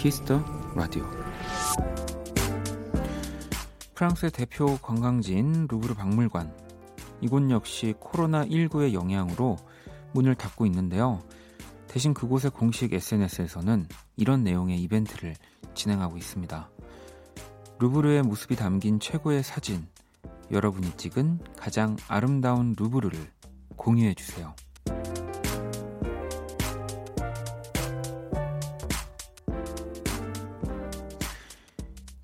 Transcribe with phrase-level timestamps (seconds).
[0.00, 0.42] Kiss the
[0.74, 1.04] Radio
[3.94, 6.56] 프랑스의 대표 관광지인 루브르 박물관
[7.20, 9.58] 이곳 역시 코로나19의 영향으로
[10.14, 11.20] 문을 닫고 있는데요.
[11.86, 13.86] 대신 그곳의 공식 SNS에서는
[14.16, 15.34] 이런 내용의 이벤트를
[15.74, 16.70] 진행하고 있습니다.
[17.78, 19.86] 루브르의 모습이 담긴 최고의 사진,
[20.50, 23.18] 여러분이 찍은 가장 아름다운 루브르를
[23.76, 24.54] 공유해 주세요.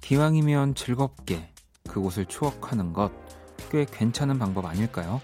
[0.07, 1.49] 기왕이면 즐겁게
[1.89, 3.11] 그곳을 추억하는 것
[3.71, 5.21] 꽤 괜찮은 방법 아닐까요?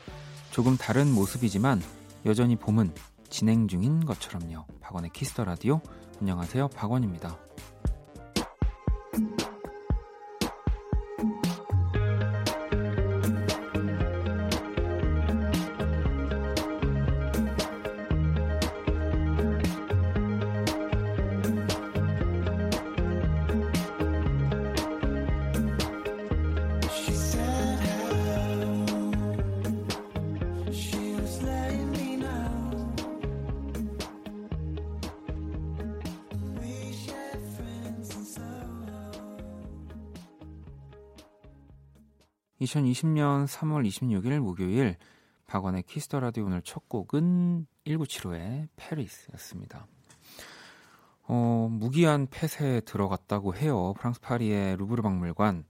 [0.51, 1.81] 조금 다른 모습이지만
[2.27, 2.93] 여전히 봄은
[3.29, 4.67] 진행 중인 것처럼요.
[4.81, 5.81] 박원의 Kiss the Radio.
[6.21, 6.69] 안녕하세요.
[6.69, 7.39] 박원입니다.
[42.73, 44.97] 2020년 3월 26일 목요일
[45.47, 49.87] 박원의 Kiss the Radio 오늘 첫 곡은 1975의 Paris였습니다.
[51.25, 53.93] 어, 무기한 폐쇄에 들어갔다고 해요.
[53.99, 55.65] 프랑스 파리의 루브르 박물관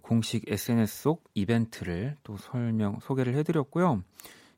[0.00, 4.02] 공식 SNS 속 이벤트를 또 설명 소개를 해드렸고요.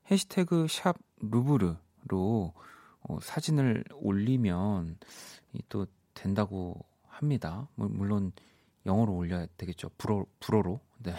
[0.09, 2.53] 해시태그 샵 루브르로
[3.01, 4.97] 어, 사진을 올리면
[5.67, 7.67] 또 된다고 합니다.
[7.75, 8.31] 물론
[8.85, 9.89] 영어로 올려야 되겠죠.
[9.97, 10.79] 불어, 불어로.
[10.99, 11.13] 네.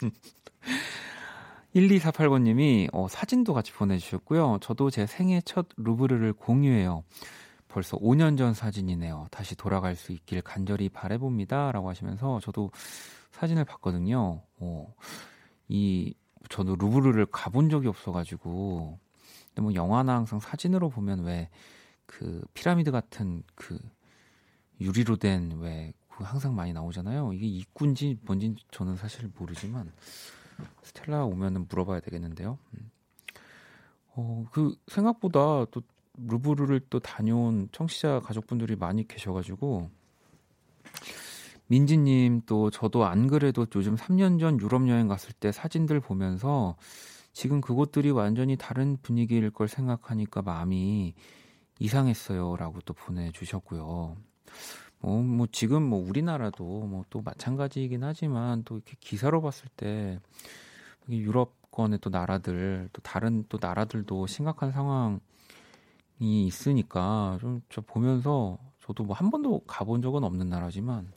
[1.74, 4.58] 1248번님이 어, 사진도 같이 보내주셨고요.
[4.60, 7.04] 저도 제 생애 첫 루브르를 공유해요.
[7.68, 9.28] 벌써 5년 전 사진이네요.
[9.30, 11.72] 다시 돌아갈 수 있길 간절히 바래봅니다.
[11.72, 12.70] 라고 하시면서 저도
[13.32, 14.42] 사진을 봤거든요.
[14.56, 14.94] 어,
[15.68, 16.14] 이,
[16.48, 18.98] 저도 루브르를 가본 적이 없어가지고.
[19.48, 21.48] 근데 뭐 영화나 항상 사진으로 보면 왜
[22.08, 23.78] 그 피라미드 같은 그
[24.80, 27.32] 유리로 된 왜 그 항상 많이 나오잖아요.
[27.32, 29.92] 이게 입구인지 뭔지 저는 사실 모르지만
[30.82, 32.58] 스텔라 오면은 물어봐야 되겠는데요.
[32.74, 32.90] 음.
[34.16, 35.80] 어, 그 생각보다 또
[36.16, 39.90] 루브르를 또 다녀온 청취자 가족분들이 많이 계셔가지고
[41.68, 46.74] 민지님 또 저도 안 그래도 요즘 3년 전 유럽 여행 갔을 때 사진들 보면서
[47.32, 51.14] 지금 그곳들이 완전히 다른 분위기일 걸 생각하니까 마음이
[51.78, 54.16] 이상했어요라고 또 보내주셨고요.
[55.00, 60.18] 뭐, 뭐 지금 뭐 우리나라도 뭐 또 마찬가지이긴 하지만 또 이렇게 기사로 봤을 때
[61.08, 65.20] 유럽권의 또 나라들 또 다른 또 나라들도 심각한 상황이
[66.20, 71.12] 있으니까 좀 저 보면서 저도 뭐 한 번도 가본 적은 없는 나라지만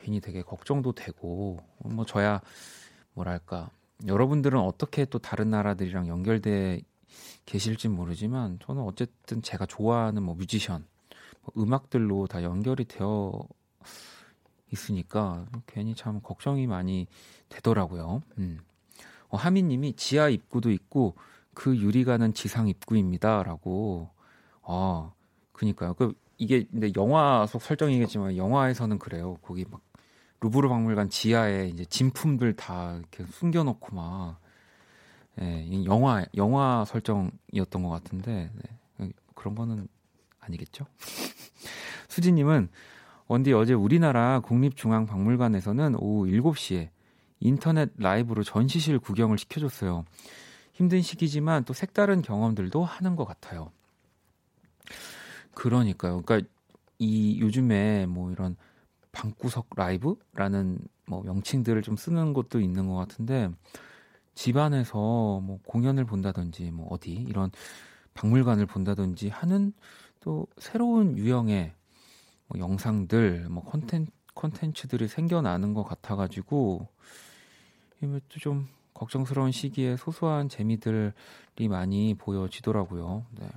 [0.00, 2.40] 괜히 되게 걱정도 되고 뭐 저야
[3.14, 3.70] 뭐랄까
[4.06, 6.82] 여러분들은 어떻게 또 다른 나라들이랑 연결돼
[7.46, 10.86] 계실지 모르지만 저는 어쨌든 제가 좋아하는 뭐 뮤지션
[11.56, 13.46] 음악들로 다 연결이 되어
[14.72, 17.06] 있으니까 괜히 참 걱정이 많이
[17.48, 18.22] 되더라고요.
[18.38, 18.60] 음.
[19.28, 21.14] 어, 하미님이 지하 입구도 있고
[21.54, 24.10] 그 유리가는 지상 입구입니다라고.
[24.62, 25.12] 아,
[25.52, 25.94] 그니까요.
[25.94, 29.38] 그 이게 근데 영화 속 설정이겠지만 영화에서는 그래요.
[29.42, 29.80] 거기 막
[30.40, 34.38] 루브르 박물관 지하에 이제 진품들 다 이렇게 숨겨놓고 막
[35.40, 38.50] 예, 영화 영화 설정이었던 것 같은데
[38.98, 39.10] 네.
[39.34, 39.88] 그런 거는
[40.44, 40.86] 아니겠죠?
[42.08, 42.68] 수지님은
[43.26, 46.90] 원디 어제 우리나라 국립중앙박물관에서는 오후 7시에
[47.40, 50.04] 인터넷 라이브로 전시실 구경을 시켜줬어요.
[50.72, 53.70] 힘든 시기지만 또 색다른 경험들도 하는 것 같아요.
[55.54, 56.22] 그러니까요.
[56.22, 56.48] 그러니까
[56.98, 58.56] 이 요즘에 뭐 이런
[59.12, 63.50] 방구석 라이브라는 뭐 명칭들을 좀 쓰는 곳도 있는 것 같은데
[64.34, 67.50] 집안에서 뭐 공연을 본다든지 뭐 어디 이런
[68.14, 69.72] 박물관을 본다든지 하는
[70.24, 71.74] 또 새로운 유형의
[72.46, 76.88] 뭐 영상들, 뭐 컨텐 컨텐츠들이 생겨나는 것 같아가지고
[78.28, 83.26] 좀 걱정스러운 시기에 소소한 재미들이 많이 보여지더라고요.
[83.38, 83.48] 네.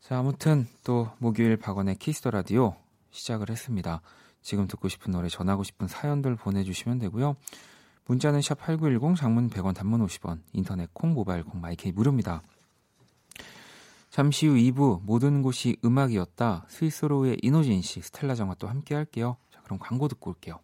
[0.00, 2.74] 자, 아무튼 또 목요일 박원의 Kiss the Radio
[3.10, 4.02] 시작을 했습니다.
[4.42, 7.36] 지금 듣고 싶은 노래 전하고 싶은 사연들 보내주시면 되고요.
[8.06, 12.42] 문자는 샵 8910 장문 100원 단문 50원 인터넷 콩 모바일 콩 My K 무료입니다.
[14.16, 16.64] 잠시 후 2부 모든 곳이 음악이었다.
[16.70, 19.36] 스윗소로우의 인호진 씨, 스텔라장과 또 함께 할게요.
[19.52, 20.58] 자, 그럼 광고 듣고 올게요.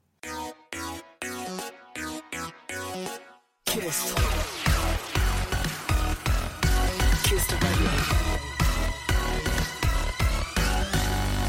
[3.66, 4.14] 키스.
[7.24, 7.90] Kiss the radio.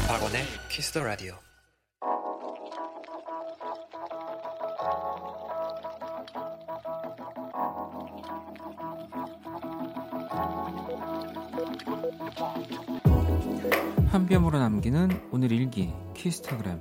[0.06, 1.02] 박원의 Kiss the
[14.14, 16.80] 뼘으로 남기는 오늘 일기 키스타그램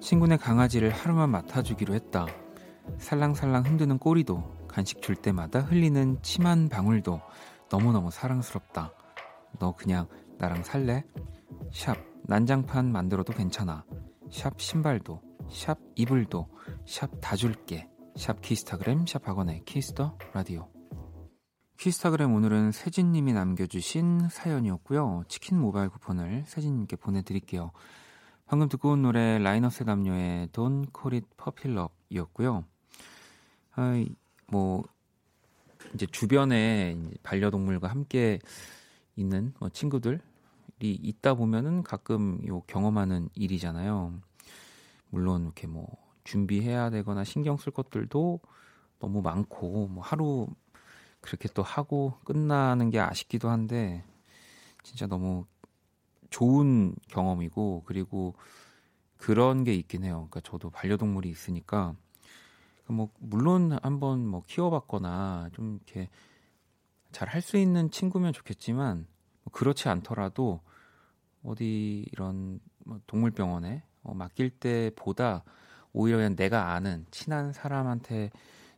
[0.00, 2.26] 친구네 강아지를 하루만 맡아주기로 했다.
[2.98, 7.20] 살랑살랑 흔드는 꼬리도 간식 줄 때마다 흘리는 침 한 방울도
[7.70, 8.92] 너무너무 사랑스럽다.
[9.60, 10.08] 너 그냥
[10.38, 11.04] 나랑 살래?
[11.72, 13.84] 샵 난장판 만들어도 괜찮아.
[14.32, 16.48] 샵 신발도 샵 이불도
[16.84, 17.88] 샵 다 줄게.
[18.20, 20.68] 샵 키스타그램 샵 박원의 Kiss the Radio
[21.78, 25.24] 키스타그램 오늘은 세진님이 남겨주신 사연이었고요.
[25.26, 27.72] 치킨 모바일 쿠폰을 세진님께 보내드릴게요.
[28.44, 29.84] 방금 듣고 온 노래 라이너스
[30.94, 31.74] Call It Puppy
[33.72, 34.04] 아,
[34.48, 34.84] 뭐
[35.94, 38.38] 이제 주변에 반려동물과 함께
[39.16, 40.20] 있는 뭐 친구들이
[40.78, 44.12] 있다 보면은 가끔 요 경험하는 일이잖아요.
[45.08, 48.40] 물론 이렇게 뭐 준비해야 되거나 신경 쓸 것들도
[48.98, 50.46] 너무 많고 뭐 하루
[51.20, 54.04] 그렇게 또 하고 끝나는 게 아쉽기도 한데
[54.82, 55.46] 진짜 너무
[56.30, 58.34] 좋은 경험이고 그리고
[59.16, 60.28] 그런 게 있긴 해요.
[60.30, 61.94] 그러니까 저도 반려동물이 있으니까
[62.86, 66.08] 뭐 물론 한번 뭐 키워봤거나 좀 이렇게
[67.12, 69.06] 잘 할 수 있는 친구면 좋겠지만
[69.44, 70.60] 뭐 그렇지 않더라도
[71.42, 75.44] 어디 이런 뭐 동물병원에 어 맡길 때보다
[75.92, 78.30] 오히려 그냥 내가 아는 친한 사람한테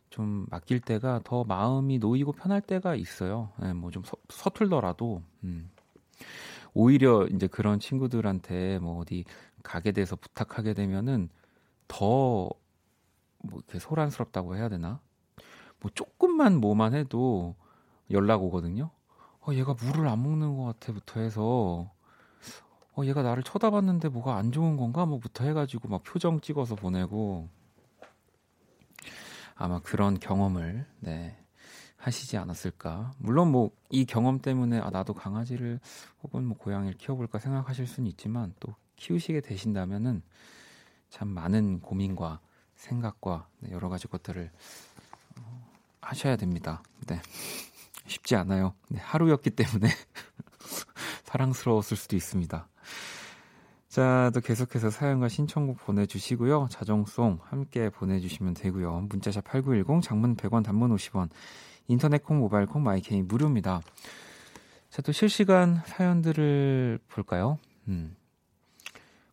[0.09, 3.51] 좀 맡길 때가 더 마음이 놓이고 편할 때가 있어요.
[3.59, 5.69] 네, 뭐좀 서툴더라도 음.
[6.73, 9.25] 오히려 이제 그런 친구들한테 뭐 어디
[9.63, 11.29] 가게 돼서 부탁하게 되면은
[11.87, 12.49] 더
[13.43, 14.99] 뭐 이렇게 소란스럽다고 해야 되나?
[15.79, 17.55] 뭐 조금만 뭐만 해도
[18.09, 18.89] 연락 오거든요.
[19.41, 21.91] 어, 얘가 물을 안 먹는 것 같아부터 해서
[22.95, 25.05] 어, 얘가 나를 쳐다봤는데 뭐가 안 좋은 건가?
[25.05, 27.49] 뭐부터 해가지고 막 표정 찍어서 보내고
[29.55, 31.37] 아마 그런 경험을 네,
[31.97, 33.13] 하시지 않았을까.
[33.17, 35.79] 물론 뭐 이 경험 때문에 아 나도 강아지를
[36.23, 40.23] 혹은 뭐 고양이를 키워볼까 생각하실 수는 있지만 또 키우시게 되신다면은
[41.11, 42.39] 참 많은 고민과
[42.73, 44.49] 생각과 네, 여러 가지 것들을
[45.37, 46.81] 어, 하셔야 됩니다.
[47.05, 47.21] 네.
[48.07, 48.73] 쉽지 않아요.
[48.89, 49.89] 네, 하루였기 때문에
[51.25, 52.67] 사랑스러웠을 수도 있습니다.
[53.89, 56.67] 자, 또 계속해서 사연과 신청곡 보내주시고요.
[56.71, 59.07] 자정송 함께 보내주시면 되고요.
[59.09, 61.29] 문자샵 8910, 장문 100원, 단문 50원,
[61.87, 63.81] 인터넷 콩, 모바일 콩, 마이케이 무료입니다.
[64.89, 67.59] 자, 또 실시간 사연들을 볼까요?
[67.87, 68.15] 음.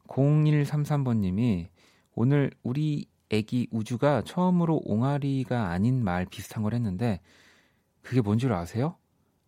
[0.08, 1.69] 0133번님이
[2.14, 7.20] 오늘 우리 애기 우주가 처음으로 옹알이가 아닌 말 비슷한 걸 했는데
[8.03, 8.96] 그게 뭔 줄 아세요?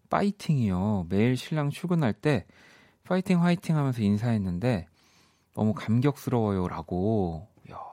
[0.08, 1.06] 파이팅이요.
[1.08, 2.46] 매일 신랑 출근할 때
[3.04, 4.86] 파이팅 화이팅 하면서 인사했는데
[5.54, 7.48] 너무 감격스러워요라고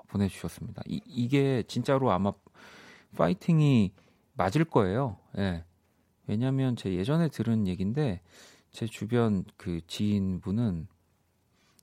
[0.08, 0.82] 보내주셨습니다.
[0.88, 2.32] 이, 이게 진짜로 아마
[3.16, 3.94] 파이팅이
[4.34, 5.18] 맞을 거예요.
[5.38, 5.64] 예.
[6.28, 8.22] 왜냐면 제 예전에 들은 얘기인데
[8.72, 10.88] 제 주변 그 지인분은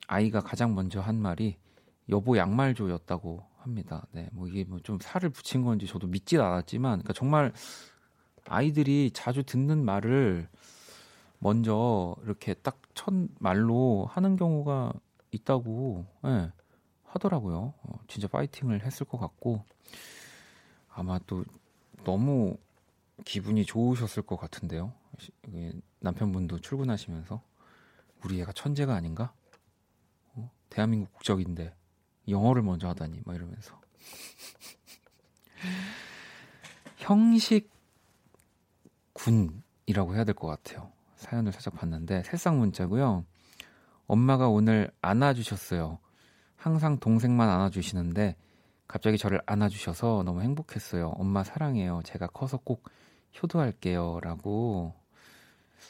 [0.09, 1.57] 아이가 가장 먼저 한 말이
[2.09, 4.07] 여보 양말 줘였다고 합니다.
[4.13, 7.53] 네, 뭐 이게 뭐 좀 살을 붙인 건지 저도 믿지 않았지만, 그러니까 정말
[8.47, 10.49] 아이들이 자주 듣는 말을
[11.39, 14.93] 먼저 이렇게 딱 첫 말로 하는 경우가
[15.31, 16.51] 있다고 네,
[17.05, 17.75] 하더라고요.
[17.83, 19.63] 어, 진짜 파이팅을 했을 것 같고
[20.89, 21.45] 아마 또
[22.05, 22.57] 너무
[23.27, 24.95] 기분이 좋으셨을 것 같은데요.
[26.01, 27.43] 남편분도 출근하시면서
[28.25, 29.35] 우리 애가 천재가 아닌가?
[30.35, 30.51] 어?
[30.71, 31.75] 대한민국 국적인데
[32.29, 33.79] 영어를 먼저 하다니 막 이러면서
[36.97, 37.71] 형식
[39.13, 40.91] 군이라고 해야 될 것 같아요.
[41.17, 43.25] 사연을 살짝 봤는데 새싹 문자고요.
[44.07, 45.99] 엄마가 오늘 안아주셨어요.
[46.57, 48.37] 항상 동생만 안아주시는데
[48.89, 51.09] 갑자기 저를 안아주셔서 너무 행복했어요.
[51.09, 52.01] 엄마 사랑해요.
[52.05, 52.89] 제가 커서 꼭
[53.43, 54.21] 효도할게요.
[54.23, 54.95] 라고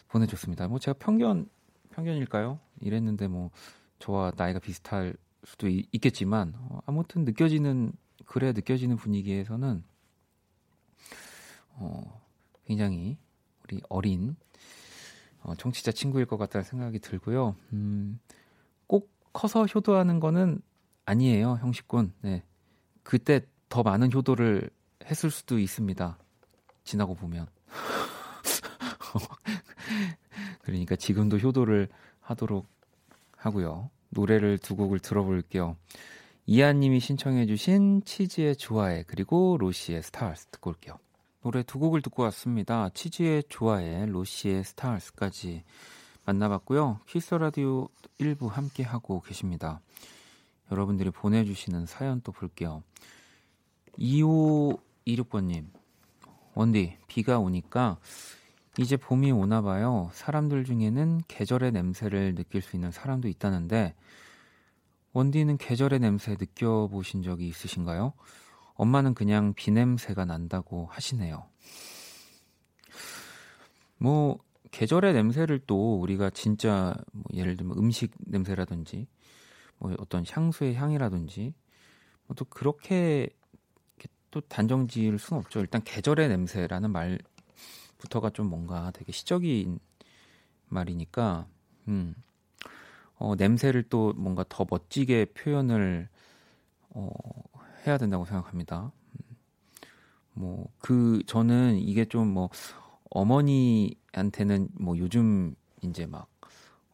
[0.09, 0.69] 보내줬습니다.
[0.69, 1.49] 뭐 제가 편견,
[1.91, 2.59] 편견일까요?
[2.81, 3.51] 이랬는데 뭐
[3.99, 5.15] 저와 나이가 비슷할
[5.45, 7.93] 수도 있, 겠지만 어, 아무튼 느껴지는,
[8.25, 9.85] 그래 느껴지는 분위기에서는
[11.75, 12.23] 어,
[12.65, 13.19] 굉장히
[13.65, 14.37] 우리 어린
[15.47, 17.55] 어, 청취자 친구일 것 같다는 생각이 들고요.
[17.73, 18.19] 음,
[18.89, 20.61] 꼭 커서 효도하는 거는
[21.05, 22.13] 아니에요, 형식군.
[22.21, 22.43] 네.
[23.05, 24.69] 그때 더 많은 효도를
[25.05, 26.19] 했을 수도 있습니다.
[26.83, 27.47] 지나고 보면.
[30.63, 31.89] 그러니까 지금도 효도를
[32.19, 32.67] 하도록
[33.37, 33.91] 하고요.
[34.11, 35.77] 노래를 두 곡을 들어볼게요.
[36.47, 40.99] 이하님이 신청해주신 치즈의 좋아해 그리고 로시의 스타일스 듣고 올게요.
[41.47, 42.89] 노래 두 곡을 듣고 왔습니다.
[42.89, 45.63] 치즈의 좋아해, 로시의 Stars까지
[46.25, 46.99] 만나봤고요.
[47.07, 49.81] Kiss Radio 1부 함께 하고 계십니다.
[50.73, 52.83] 여러분들이 보내주시는 사연 또 볼게요.
[53.97, 55.67] 2526번님,
[56.55, 57.99] 원디, 비가 오니까
[58.77, 60.11] 이제 봄이 오나 봐요.
[60.15, 63.95] 사람들 중에는 계절의 냄새를 느낄 수 있는 사람도 있다는데,
[65.13, 68.15] 원디는 계절의 냄새 느껴보신 적이 있으신가요?
[68.77, 71.47] 엄마는 그냥 비 냄새가 난다고 하시네요.
[73.99, 74.39] 뭐,
[74.71, 79.07] 계절의 냄새를 또 우리가 진짜 뭐 예를 들면 음식 냄새라든지
[79.79, 81.55] 뭐 어떤 향수의 향이라든지
[82.27, 83.29] 뭐 또 그렇게
[84.31, 85.61] 또 단정 지을 수는 없죠.
[85.61, 89.79] 일단 계절의 냄새라는 말부터가 좀 뭔가 되게 시적인
[90.69, 91.47] 말이니까
[91.89, 92.15] 음.
[93.19, 96.09] 어, 냄새를 또 뭔가 더 멋지게 표현을
[96.91, 97.11] 어,
[97.87, 98.93] 해야 된다고 생각합니다.
[99.15, 99.37] 음.
[100.35, 102.51] 뭐그 저는 이게 좀 뭐
[103.11, 106.29] 어머니한테는 뭐 요즘 이제 막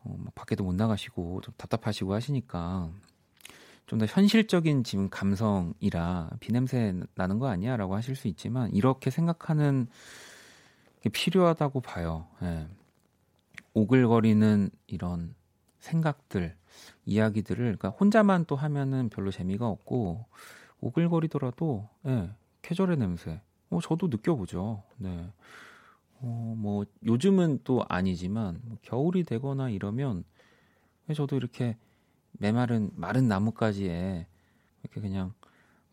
[0.05, 2.91] 어, 뭐 밖에도 못 나가시고 좀 답답하시고 하시니까
[3.87, 9.87] 좀 더 현실적인 지금 감성이라 비냄새 나는 거 아니야라고 하실 수 있지만 이렇게 생각하는
[11.03, 12.27] 게 필요하다고 봐요.
[12.43, 12.69] 예.
[13.75, 15.35] 오글거리는 이런
[15.79, 16.57] 생각들,
[17.05, 20.25] 이야기들을 그러니까 혼자만 또 하면은 별로 재미가 없고
[20.83, 23.41] 오글거리더라도 예, 계절의 냄새.
[23.71, 24.83] 어, 저도 느껴보죠.
[24.99, 25.33] 네.
[26.21, 30.25] 어, 뭐 요즘은 또 아니지만 뭐 겨울이 되거나 이러면
[31.15, 31.77] 저도 이렇게
[32.33, 34.27] 메마른 마른 나뭇가지에
[34.83, 35.33] 이렇게 그냥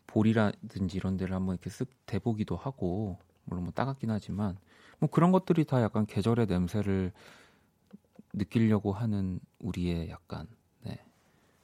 [0.06, 4.58] 볼이라든지 이런 데를 한번 이렇게 쓱 대보기도 하고 물론 뭐 따갑긴 하지만
[4.98, 7.12] 뭐 그런 것들이 다 약간 계절의 냄새를
[8.32, 10.46] 느끼려고 하는 우리의 약간
[10.82, 10.92] 네.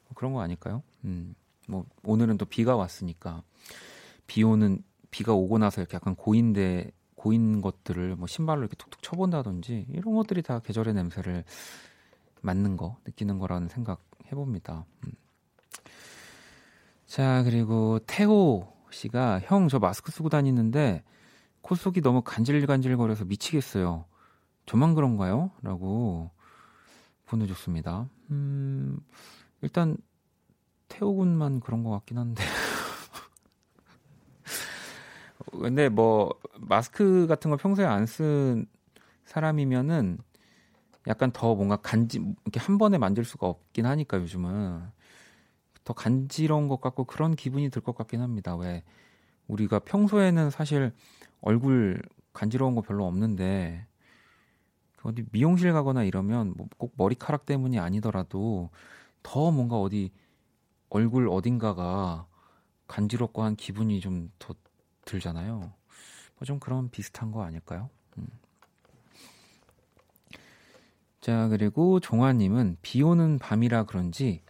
[0.06, 0.82] 뭐 그런 거 아닐까요?
[1.04, 1.34] 음.
[1.66, 3.42] 뭐 오늘은 또 비가 왔으니까
[4.26, 9.86] 비 오는 비가 오고 나서 이렇게 약간 고인데 고인 것들을 뭐 신발로 이렇게 툭툭 쳐본다든지
[9.90, 11.44] 이런 것들이 다 계절의 냄새를
[12.42, 14.84] 맡는 거 느끼는 거라는 생각 해봅니다.
[15.06, 15.12] 음.
[17.06, 21.02] 자 그리고 태호 씨가 형 저 마스크 쓰고 다니는데
[21.60, 24.04] 코 속이 너무 간질간질거려서 미치겠어요.
[24.66, 25.50] 저만 그런가요?
[25.62, 26.30] 라고
[27.26, 28.08] 보내줬습니다.
[28.30, 28.98] 음,
[29.62, 29.96] 일단
[30.88, 32.42] 태호 군만 그런 것 같긴 한데.
[35.60, 38.66] 근데 뭐 마스크 같은 거 평소에 안 쓴
[39.24, 40.18] 사람이면은
[41.08, 44.82] 약간 더 뭔가 간지 이렇게 한 번에 만질 수가 없긴 하니까 요즘은
[45.84, 48.56] 더 간지러운 것 같고 그런 기분이 들 것 같긴 합니다.
[48.56, 48.82] 왜
[49.48, 50.92] 우리가 평소에는 사실
[51.42, 52.02] 얼굴
[52.34, 53.86] 간지러운 거 별로 없는데
[55.02, 58.70] 어디 미용실 가거나 이러면 뭐 꼭 머리카락 때문이 아니더라도
[59.22, 60.12] 더 뭔가 어디
[60.88, 62.26] 얼굴 어딘가가
[62.88, 64.54] 간지럽고 한 기분이 좀 더
[65.04, 65.58] 들잖아요.
[65.58, 67.88] 뭐 좀 그런 비슷한 거 아닐까요?
[68.18, 68.26] 음.
[71.20, 74.42] 자, 그리고 종아님은 비 오는 밤이라 그런지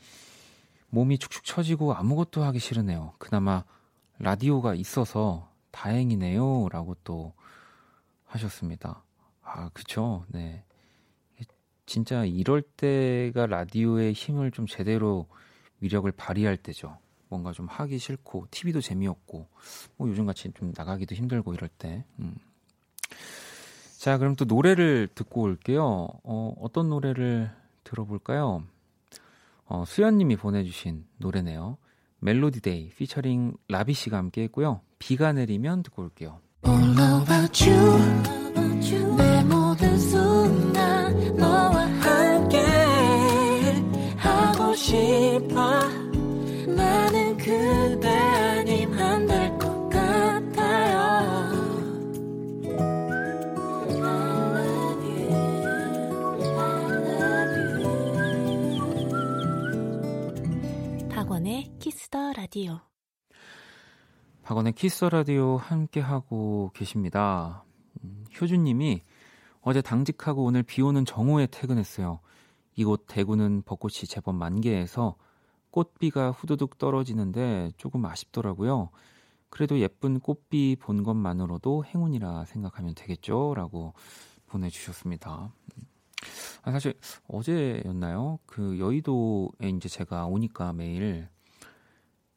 [0.90, 3.14] 몸이 축축 처지고 아무것도 하기 싫으네요.
[3.18, 3.64] 그나마
[4.18, 6.68] 라디오가 있어서 다행이네요.
[6.70, 7.32] 라고 또
[8.24, 9.04] 하셨습니다.
[9.42, 10.24] 아, 그쵸.
[10.28, 10.64] 네.
[11.86, 15.28] 진짜 이럴 때가 라디오의 힘을 좀 제대로
[15.86, 16.98] 위력을 발휘할 때죠.
[17.28, 19.48] 뭔가 좀 하기 싫고 TV도 재미없고
[19.96, 22.04] 뭐 요즘같이 좀 나가기도 힘들고 이럴 때.
[22.18, 22.36] 음.
[23.98, 26.08] 자, 그럼 또 노래를 듣고 올게요.
[26.22, 27.50] 어, 어떤 노래를
[27.82, 28.64] 들어볼까요?
[29.64, 31.78] 어, 수연님이 보내주신 노래네요.
[32.20, 34.80] 멜로디데이 피처링 라비 씨가 함께 했고요.
[34.98, 36.40] 비가 내리면 듣고 올게요.
[44.76, 45.80] 싶어.
[46.76, 51.56] 나는 그대 아님 안 될 것 같아요
[61.10, 62.80] 박원의 Kiss the Radio
[64.42, 67.64] 박원의 Kiss the Radio 함께 하고 계십니다.
[68.04, 69.02] 음, 효준님이
[69.62, 72.20] 어제 당직하고 오늘 비 오는 정오에 퇴근했어요.
[72.76, 75.16] 이곳 대구는 벚꽃이 제법 만개해서
[75.70, 78.90] 꽃비가 후두둑 떨어지는데 조금 아쉽더라고요.
[79.48, 83.54] 그래도 예쁜 꽃비 본 것만으로도 행운이라 생각하면 되겠죠?
[83.54, 83.94] 라고
[84.46, 85.52] 보내주셨습니다.
[86.62, 86.94] 아, 사실
[87.28, 88.38] 어제였나요?
[88.46, 91.28] 그 여의도에 이제 제가 오니까 매일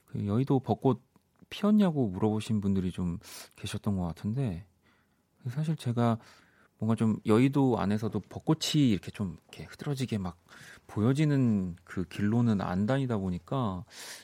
[0.06, 1.02] 그 여의도 벚꽃
[1.50, 3.20] 피었냐고 물어보신 분들이 좀
[3.56, 4.66] 계셨던 것 같은데
[5.48, 6.18] 사실 제가
[6.80, 10.38] 뭔가 좀 여의도 안에서도 벚꽃이 이렇게 좀 이렇게 흐드러지게 막
[10.88, 13.84] 보여지는 그 길로는 안 다니다 보니까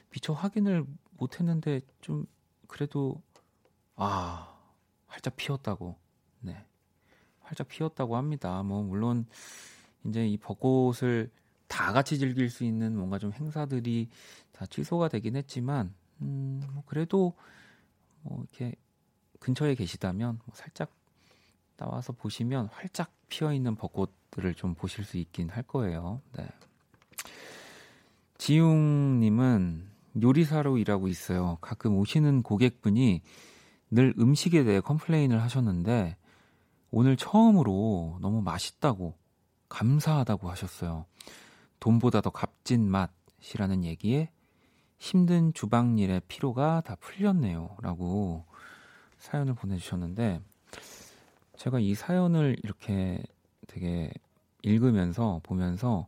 [0.10, 2.26] 미처 확인을 못 했는데 좀
[2.68, 3.22] 그래도
[3.96, 4.58] 아
[5.08, 5.98] 활짝 피었다고
[6.40, 6.66] 네
[7.42, 8.64] 활짝 피었다고 합니다.
[8.64, 9.28] 뭐 물론
[10.06, 11.30] 이제 이 벚꽃을
[11.68, 14.10] 다 같이 즐길 수 있는 뭔가 좀 행사들이
[14.52, 17.34] 다 취소가 되긴 했지만 음뭐 그래도
[18.22, 18.76] 뭐 이렇게
[19.40, 20.92] 근처에 계시다면 뭐 살짝
[21.78, 26.22] 나와서 보시면 활짝 피어 있는 벚꽃들을 좀 보실 수 있긴 할 거예요.
[26.38, 26.48] 네.
[28.38, 29.90] 지웅 님은
[30.22, 31.58] 요리사로 일하고 있어요.
[31.62, 33.22] 가끔 오시는 고객분이
[33.92, 36.18] 늘 음식에 대해 컴플레인을 하셨는데
[36.92, 39.16] 오늘 처음으로 너무 맛있다고
[39.70, 41.06] 감사하다고 하셨어요.
[41.80, 44.32] 돈보다 더 값진 맛이라는 얘기에
[44.98, 47.76] 힘든 주방일의 피로가 다 풀렸네요.
[47.82, 48.46] 라고
[49.18, 50.42] 사연을 보내주셨는데
[51.58, 53.22] 제가 이 사연을 이렇게
[53.68, 54.12] 되게
[54.62, 56.08] 읽으면서 보면서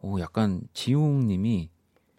[0.00, 1.70] 오 약간 지웅 님이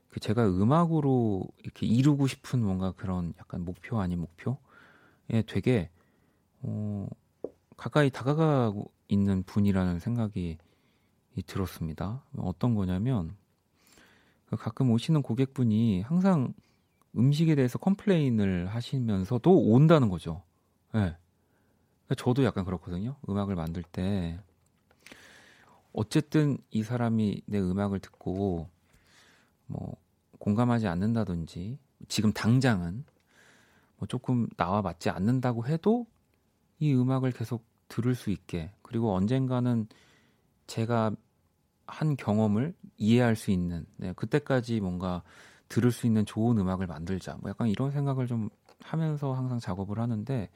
[0.10, 5.90] 그 제가 음악으로 이렇게 이루고 싶은 뭔가 그런 약간 목표 아닌 목표에 되게
[6.62, 7.08] 어,
[7.76, 10.58] 가까이 다가가고 있는 분이라는 생각이
[11.46, 12.24] 들었습니다.
[12.38, 13.36] 어떤 거냐면
[14.48, 16.54] 그 가끔 오시는 고객분이 항상
[17.16, 20.44] 음식에 대해서 컴플레인을 하시면서도 온다는 거죠.
[20.96, 21.00] 예.
[21.00, 21.18] 네.
[22.16, 23.16] 저도 약간 그렇거든요.
[23.28, 24.40] 음악을 만들 때
[25.94, 28.70] 어쨌든 이 사람이 내 음악을 듣고
[29.66, 29.96] 뭐
[30.40, 33.04] 공감하지 않는다든지 지금 당장은
[33.98, 36.06] 뭐 조금 나와 맞지 않는다고 해도
[36.80, 39.88] 이 음악을 계속 들을 수 있게 그리고 언젠가는
[40.68, 41.12] 제가
[41.88, 45.24] 한 경험을 이해할 수 있는 네, 그때까지 뭔가
[45.70, 48.50] 들을 수 있는 좋은 음악을 만들자 뭐 약간 이런 생각을 좀
[48.82, 50.50] 하면서 항상 작업을 하는데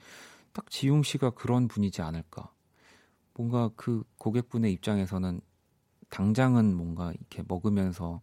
[0.54, 2.52] 딱 지용 씨가 그런 분이지 않을까.
[3.34, 5.42] 뭔가 그 고객분의 입장에서는
[6.10, 8.22] 당장은 뭔가 이렇게 먹으면서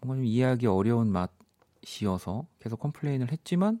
[0.00, 3.80] 뭔가 좀 이해하기 어려운 맛이어서 계속 컴플레인을 했지만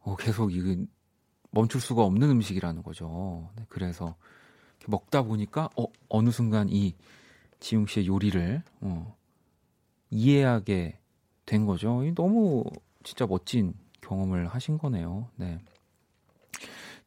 [0.00, 0.84] 어, 계속 이게
[1.50, 3.50] 멈출 수가 없는 음식이라는 거죠.
[3.56, 4.16] 네, 그래서
[4.86, 6.94] 먹다 보니까 어, 어느 순간 이
[7.60, 9.16] 지용 씨의 요리를 어,
[10.10, 10.98] 이해하게
[11.46, 12.02] 된 거죠.
[12.14, 12.64] 너무
[13.02, 15.30] 진짜 멋진 경험을 하신 거네요.
[15.36, 15.58] 네.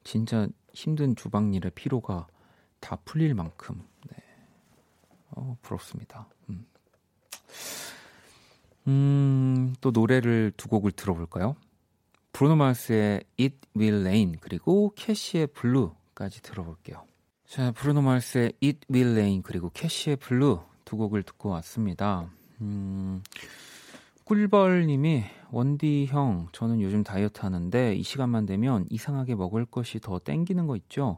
[0.08, 2.28] 진짜 힘든 주방 일의 피로가
[2.80, 4.16] 다 풀릴 만큼 네.
[5.32, 6.30] 어, 부럽습니다.
[6.50, 6.66] 음.
[8.88, 11.58] 음, 또 노래를 두 곡을 들어볼까요?
[12.32, 17.06] 브루노 마스의 It Will Rain 그리고 케시의 blue까지 들어볼게요.
[17.46, 22.32] 자, 브루노 마스의 It Will Rain 그리고 케시의 blue 두 곡을 듣고 왔습니다.
[22.62, 23.22] 음,
[24.28, 30.68] 꿀벌님이 원디 형, 저는 요즘 다이어트 하는데 이 시간만 되면 이상하게 먹을 것이 더 땡기는
[30.68, 31.18] 거 있죠?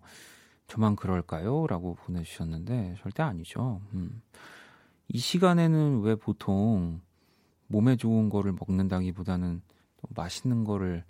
[0.67, 1.65] 저만 그럴까요?
[1.65, 3.81] 라고 보내주셨는데 절대 아니죠.
[3.95, 4.21] 음.
[5.07, 7.01] 이 시간에는 왜 보통
[7.65, 9.63] 몸에 좋은 거를 먹는다기보다는
[10.09, 11.03] 맛있는 거를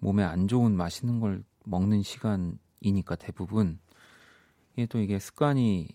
[0.00, 3.78] 몸에 안 좋은 맛있는 걸 먹는 시간이니까 대부분
[4.72, 5.86] 이게 또 이게 습관이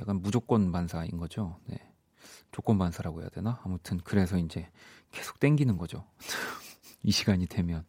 [0.00, 1.60] 약간 무조건 반사인 거죠.
[1.66, 1.87] 네.
[2.52, 3.60] 조건 반사라고 해야 되나?
[3.64, 4.68] 아무튼 그래서 이제
[5.12, 6.04] 계속 땡기는 거죠.
[7.02, 7.84] 이 시간이 되면.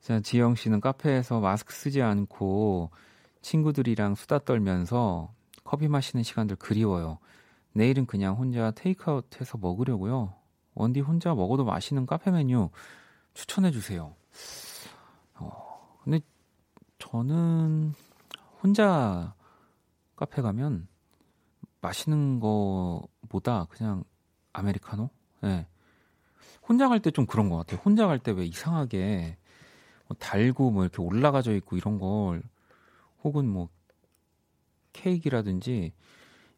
[0.00, 2.90] 자, 지영 씨는 카페에서 마스크 쓰지 않고
[3.40, 5.32] 친구들이랑 수다 떨면서
[5.64, 7.18] 커피 마시는 시간들 그리워요.
[7.72, 10.34] 내일은 그냥 혼자 테이크아웃 해서 먹으려고요.
[10.74, 12.70] 원디 혼자 먹어도 맛있는 카페 메뉴
[13.34, 14.14] 추천해 주세요.
[15.34, 16.20] 어, 근데
[16.98, 17.94] 저는
[18.62, 19.34] 혼자
[20.16, 20.88] 카페 가면
[21.82, 24.04] 마시는 거보다 그냥
[24.54, 25.10] 아메리카노?
[25.44, 25.46] 예.
[25.48, 25.66] 네.
[26.68, 27.80] 혼자 갈 때 좀 그런 것 같아요.
[27.84, 29.36] 혼자 갈 때 왜 이상하게
[30.08, 32.42] 뭐 달고 뭐 이렇게 올라가져 있고 이런 걸
[33.24, 33.68] 혹은 뭐
[34.92, 35.92] 케이크라든지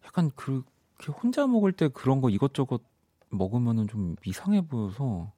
[0.04, 2.82] 약간 그렇게 혼자 먹을 때 그런 거 이것저것
[3.30, 5.32] 먹으면은 좀 이상해 보여서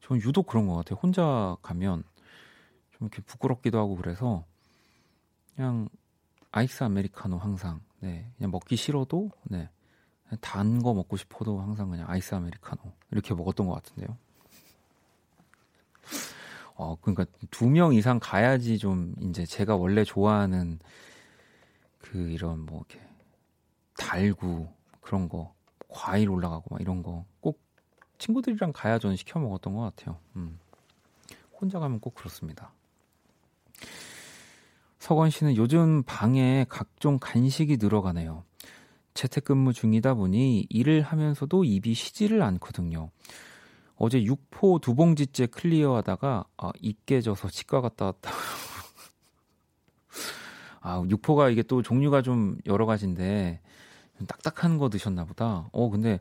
[0.00, 0.98] 저는 유독 그런 것 같아요.
[1.02, 2.02] 혼자 가면
[2.92, 4.44] 좀 이렇게 부끄럽기도 하고 그래서
[5.54, 5.88] 그냥
[6.50, 9.68] 아이스 아메리카노 항상 네 그냥 먹기 싫어도 네
[10.40, 14.16] 단 거 먹고 싶어도 항상 그냥 아이스 아메리카노 이렇게 먹었던 것 같은데요.
[16.74, 20.78] 어 그러니까 두 명 이상 가야지 좀 이제 제가 원래 좋아하는
[21.98, 23.06] 그 이런 뭐 이렇게
[23.98, 25.54] 달고 그런 거
[25.88, 27.60] 과일 올라가고 막 이런 거 꼭
[28.18, 30.18] 친구들이랑 가야 저는 시켜 먹었던 것 같아요.
[30.36, 30.58] 음.
[31.60, 32.72] 혼자 가면 꼭 그렇습니다.
[35.02, 38.44] 서건 씨는 요즘 방에 각종 간식이 늘어가네요.
[39.14, 43.10] 재택근무 중이다 보니 일을 하면서도 입이 쉬지를 않거든요.
[43.96, 48.30] 어제 육포 두 봉지째 클리어하다가 아, 입 깨져서 치과 갔다 왔다.
[50.80, 53.60] 아, 육포가 이게 또 종류가 좀 여러 가지인데
[54.18, 55.68] 좀 딱딱한 거 드셨나 보다.
[55.72, 56.20] 어, 근데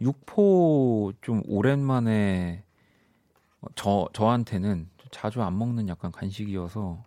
[0.00, 2.64] 육포 좀 오랜만에
[3.74, 7.04] 저 저한테는 자주 안 먹는 약간 간식이어서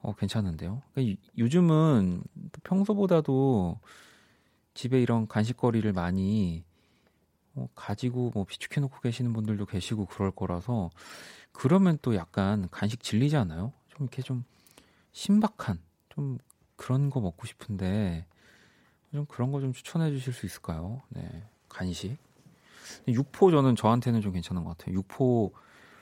[0.00, 0.82] 어 괜찮은데요.
[0.94, 2.22] 그러니까 요즘은
[2.62, 3.80] 평소보다도
[4.74, 6.64] 집에 이런 간식거리를 많이
[7.54, 10.90] 어, 가지고 뭐 비축해 놓고 계시는 분들도 계시고 그럴 거라서
[11.52, 13.72] 그러면 또 약간 간식 질리지 않아요?
[13.88, 14.44] 좀 이렇게 좀
[15.12, 15.80] 신박한
[16.10, 16.38] 좀
[16.76, 18.26] 그런 거 먹고 싶은데
[19.12, 21.02] 좀 그런 거 좀 추천해 주실 수 있을까요?
[21.10, 21.44] 네.
[21.68, 22.16] 간식.
[23.08, 24.94] 육포 저는 저한테는 좀 괜찮은 것 같아요.
[24.96, 25.52] 육포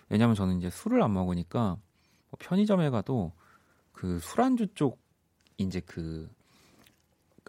[0.08, 1.76] 왜냐면 저는 이제 술을 안 먹으니까
[2.30, 3.32] 뭐 편의점에 가도
[3.96, 5.00] 그 술안주 쪽
[5.56, 6.30] 이제 그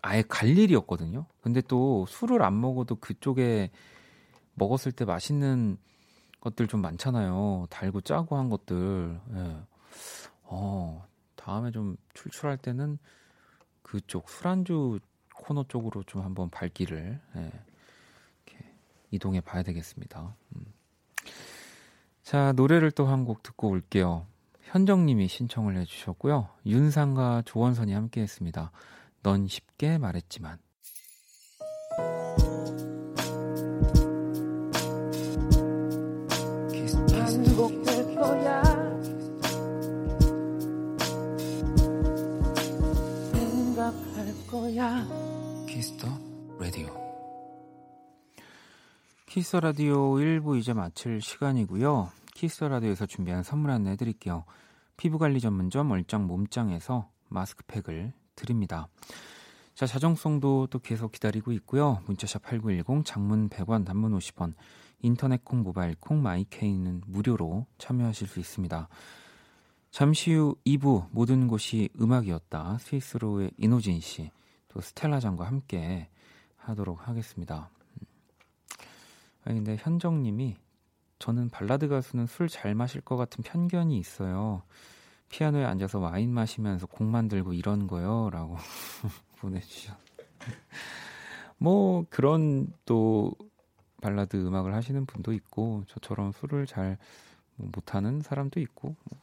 [0.02, 1.26] 아예 갈 일이었거든요.
[1.42, 3.70] 근데 또 술을 안 먹어도 그쪽에
[4.54, 5.78] 먹었을 때 맛있는
[6.40, 7.68] 것들 좀 많잖아요.
[7.70, 9.20] 달고 짜고 한 것들.
[9.36, 9.58] 예.
[10.44, 11.06] 어,
[11.36, 12.98] 다음에 좀 출출할 때는
[13.82, 15.00] 그쪽 술안주
[15.36, 17.52] 코너 쪽으로 좀 한번 발길을 예.
[18.46, 18.74] 이렇게
[19.12, 20.34] 이동해 봐야 되겠습니다.
[20.56, 20.66] 음.
[22.24, 24.26] 자, 노래를 또 한 곡 듣고 올게요.
[24.78, 26.50] 현정님이 신청을 해주셨고요.
[26.68, 28.72] 윤상과 조원선이 함께 했습니다.
[29.24, 30.60] 넌 쉽게 말했지만.
[45.68, 46.08] Kiss the
[46.60, 46.88] Radio.
[49.26, 52.12] Kiss Radio 1부 이제 마칠 시간이고요.
[52.36, 54.46] Kiss Radio에서 준비한 선물 안내 해드릴게요.
[54.98, 58.88] 피부관리 전문점 얼짱 몸짱에서 마스크팩을 드립니다.
[59.76, 62.02] 자, 자정 song도 또 계속 기다리고 있고요.
[62.08, 64.56] 문자샵 8910, 장문 100원, 단문 50원,
[65.02, 68.90] 인터넷 콩, 모바일 콩, My K는 무료로 참여하실 수 있습니다.
[69.92, 72.80] 잠시 후 2부 모든 곳이 음악이었다.
[72.80, 74.32] 스윗소로우의 인호진 씨,
[74.68, 76.10] 또 스텔라장과 함께
[76.56, 77.70] 하도록 하겠습니다.
[79.44, 80.58] 아니, 근데 현정님이
[81.20, 84.64] 저는 발라드 가수는 술 잘 마실 것 같은 편견이 있어요.
[85.30, 88.30] 피아노에 앉아서 와인 마시면서 곡 만들고 이런 거요.
[88.32, 88.58] 라고
[89.40, 89.98] 보내주셨.
[91.58, 93.34] 뭐, 그런 또
[94.02, 96.98] 발라드 음악을 하시는 분도 있고, 저처럼 술을 잘
[97.56, 99.20] 못하는 사람도 있고, 뭐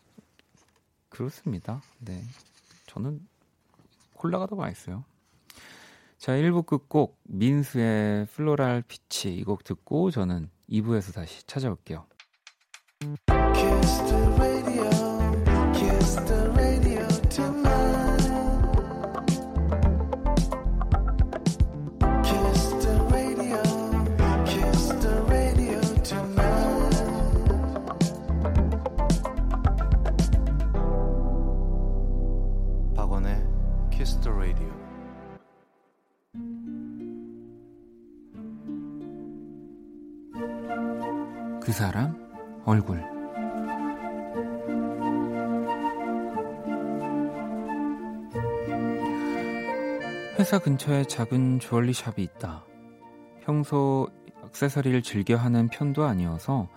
[1.08, 1.80] 그렇습니다.
[2.00, 2.22] 네.
[2.86, 3.26] 저는
[4.14, 5.04] 콜라가 더 맛있어요.
[6.18, 12.06] 자, 1부 끝곡 민수의 플로랄 피치 이 곡 듣고 저는 2부에서 다시 찾아올게요.
[41.64, 42.14] 그 사람
[42.66, 43.02] 얼굴
[50.38, 52.66] 회사 근처에 작은 주얼리 샵이 있다.
[53.44, 54.10] 평소
[54.44, 56.68] 액세서리를 즐겨 하는 편도 아니어서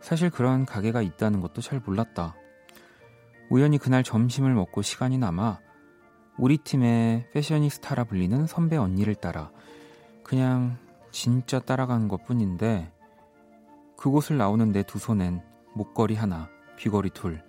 [0.00, 2.36] 사실 그런 가게가 있다는 것도 잘 몰랐다.
[3.48, 5.58] 우연히 그날 점심을 먹고 시간이 남아
[6.38, 9.50] 우리 팀의 패셔니스타라 불리는 선배 언니를 따라
[10.22, 10.78] 그냥
[11.10, 12.92] 진짜 따라간 것 뿐인데
[14.00, 15.42] 그곳을 나오는 내 두 손엔
[15.74, 17.44] 목걸이 하나, 귀걸이 둘,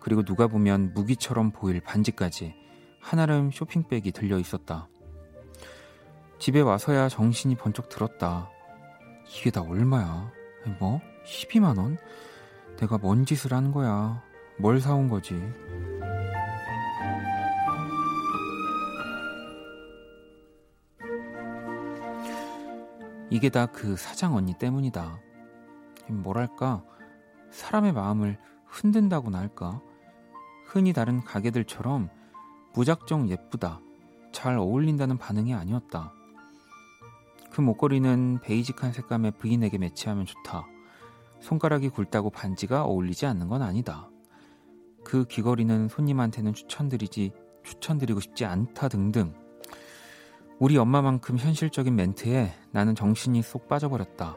[0.00, 2.54] 그리고 누가 보면 무기처럼 보일 반지까지
[3.02, 4.88] 한아름 쇼핑백이 들려 있었다.
[6.38, 8.48] 집에 와서야 정신이 번쩍 들었다.
[9.26, 10.32] 이게 다 얼마야?
[10.78, 11.02] 뭐?
[11.26, 11.98] 12만 원?
[12.78, 14.22] 내가 뭔 짓을 하는 거야?
[14.58, 15.34] 뭘 사온 거지?
[23.30, 25.18] 이게 다 그 사장 언니 때문이다.
[26.12, 26.82] 뭐랄까?
[27.50, 29.80] 사람의 마음을 흔든다고나 할까?
[30.66, 32.08] 흔히 다른 가게들처럼
[32.74, 33.80] 무작정 예쁘다
[34.32, 36.12] 잘 어울린다는 반응이 아니었다.
[37.50, 40.66] 그 목걸이는 베이직한 색감의 부인에게 매치하면 좋다.
[41.40, 44.08] 손가락이 굵다고 반지가 어울리지 않는 건 아니다.
[45.04, 47.32] 그 귀걸이는 손님한테는 추천드리지
[47.64, 49.34] 추천드리고 싶지 않다 등등.
[50.58, 54.36] 우리 엄마만큼 현실적인 멘트에 나는 정신이 쏙 빠져버렸다.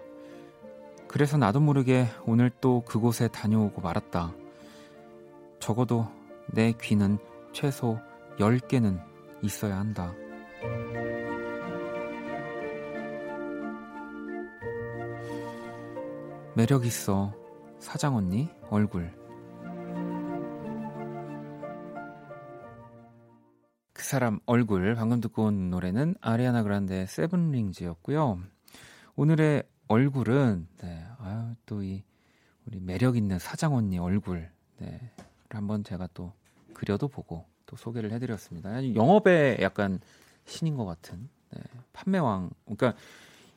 [1.14, 4.34] 그래서 나도 모르게 오늘 또 그곳에 다녀오고 말았다.
[5.60, 6.08] 적어도
[6.48, 7.20] 내 귀는
[7.52, 8.00] 최소
[8.40, 9.00] 10개는
[9.44, 10.12] 있어야 한다.
[16.56, 17.32] 매력 있어.
[17.78, 19.14] 사장 언니 얼굴.
[23.94, 28.40] 사람 얼굴 방금 듣고 온 노래는 아리아나 그란데 세븐 링즈였고요.
[29.16, 32.04] 오늘의 얼굴은 네, 아유 또 이
[32.66, 35.12] 우리 매력 있는 사장 언니 얼굴 네,
[35.50, 36.34] 한번 제가 또
[36.74, 38.96] 그려도 보고 또 소개를 해드렸습니다.
[38.96, 40.00] 영업에 약간
[40.46, 41.62] 신인 것 같은 네,
[41.94, 42.50] 판매왕.
[42.66, 42.96] 그러니까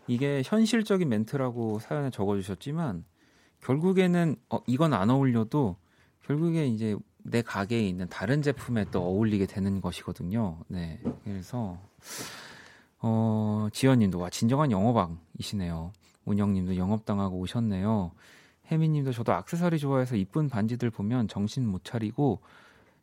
[0.06, 3.04] 이게 현실적인 멘트라고 사연에 적어주셨지만
[3.62, 5.76] 결국에는 어, 이건 안 어울려도
[6.24, 10.60] 결국에 이제 내 가게에 있는 다른 제품에 또 어울리게 되는 것이거든요.
[10.68, 11.78] 네, 그래서
[13.00, 15.92] 어, 지연님도 와 진정한 영업왕이시네요.
[16.26, 18.12] 운영님도 영업당하고 오셨네요.
[18.70, 22.40] 혜미님도 저도 악세사리 좋아해서 이쁜 반지들 보면 정신 못 차리고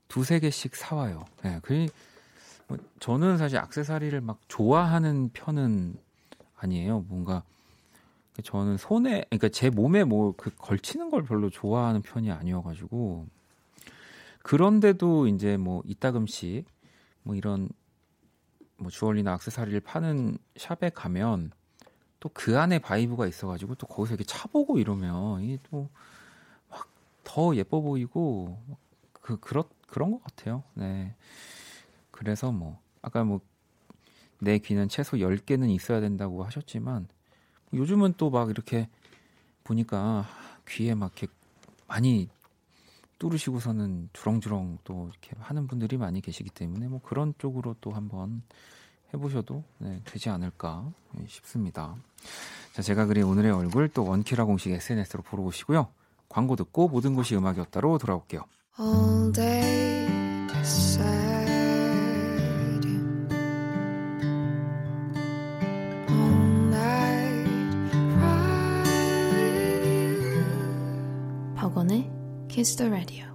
[0.08, 1.26] 두세 개씩 사와요.
[1.44, 5.96] 네, 그뭐 저는 사실 악세사리를 막 좋아하는 편은
[6.58, 7.06] 아니에요.
[7.08, 7.44] 뭔가
[8.44, 13.28] 저는 손에 그러니까 제 몸에 뭐 그 걸치는 걸 별로 좋아하는 편이 아니어가지고
[14.44, 16.66] 그런데도 이제 뭐 이따금씩
[17.24, 17.70] 뭐 이런
[18.78, 21.52] 뭐 주얼리나 악세사리를 파는 shop에 가면
[22.24, 25.90] 또 그 안에 vibe가 있어가지고 또 거기서 이렇게 차보고 이러면 이게 또
[26.70, 26.88] 막
[27.26, 28.62] 더 예뻐 보이고
[29.14, 30.64] 그 그렇 그런 것 같아요.
[30.76, 31.16] 네.
[32.12, 33.42] 그래서 뭐 아까 뭐
[34.40, 37.08] 내 귀는 최소 10개는 있어야 된다고 하셨지만
[37.74, 38.90] 요즘은 또 막 이렇게
[39.64, 40.26] 보니까
[40.68, 41.34] 귀에 막 이렇게
[41.88, 42.30] 많이
[43.20, 48.44] 뚫으시고서는 주렁주렁 또 이렇게 하는 분들이 많이 계시기 때문에 뭐 그런 쪽으로 또 한번
[49.14, 50.92] 해보셔도 네, 되지 않을까
[51.28, 51.96] 싶습니다.
[52.74, 55.88] 자, 제가 그린 오늘의 얼굴 또 원키라 공식 SNS로 보러 오시고요.
[56.30, 58.46] 광고 듣고 모든 것이 음악이었다로 돌아올게요.
[58.80, 60.04] All day
[71.56, 72.12] 박원의
[72.50, 73.33] Kiss the Radio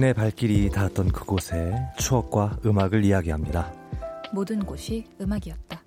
[0.00, 3.70] 당신의 발길이 닿았던 그곳에 추억과 음악을 이야기합니다.
[4.32, 5.82] 모든 곳이 음악이었다.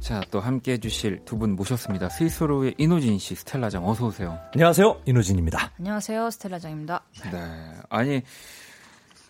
[0.00, 2.08] 자, 또 함께 해주실 두 분 모셨습니다.
[2.08, 4.38] 스위스로의 이노진 씨, 스텔라장 어서 오세요.
[4.54, 5.72] 안녕하세요, 이노진입니다.
[5.78, 7.04] 안녕하세요, 스텔라장입니다.
[7.30, 7.38] 네,
[7.90, 8.22] 아니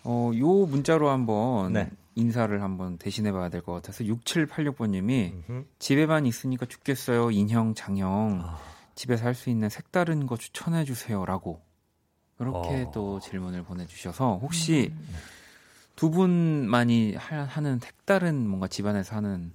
[0.03, 1.89] 어, 요 문자로 한번 네.
[2.15, 8.41] 인사를 한번 대신해 봐야 될 것 같아서 6786번님이 집에만 있으니까 죽겠어요, 인형, 장형.
[8.43, 8.72] 아.
[8.95, 11.61] 집에서 할 수 있는 색다른 거 추천해 주세요라고
[12.39, 12.91] 이렇게 어.
[12.93, 15.15] 또 질문을 보내주셔서 혹시 음.
[15.95, 19.53] 두 분만이 하, 는 색다른 뭔가 집안에서 하는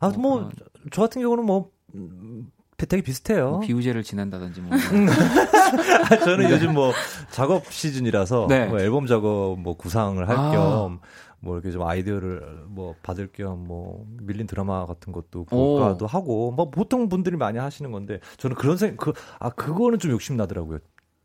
[0.00, 0.50] 아뭐 뭐,
[0.90, 3.50] 저 같은 경우는 뭐 음, 되게 비슷해요.
[3.50, 4.76] 뭐 비우제를 지낸다든지 뭐.
[6.24, 6.92] 저는 요즘 뭐
[7.30, 8.66] 작업 시즌이라서 네.
[8.66, 11.06] 뭐 앨범 작업 뭐 구상을 할겸 아.
[11.42, 16.70] 뭐 이렇게 좀 아이디어를 뭐 받을 겸 뭐 밀린 드라마 같은 것도 볼까도 하고 뭐
[16.70, 18.96] 보통 분들이 많이 하시는 건데 저는 그런 생각
[19.38, 20.78] 그아 그거는 좀 욕심 나더라고요.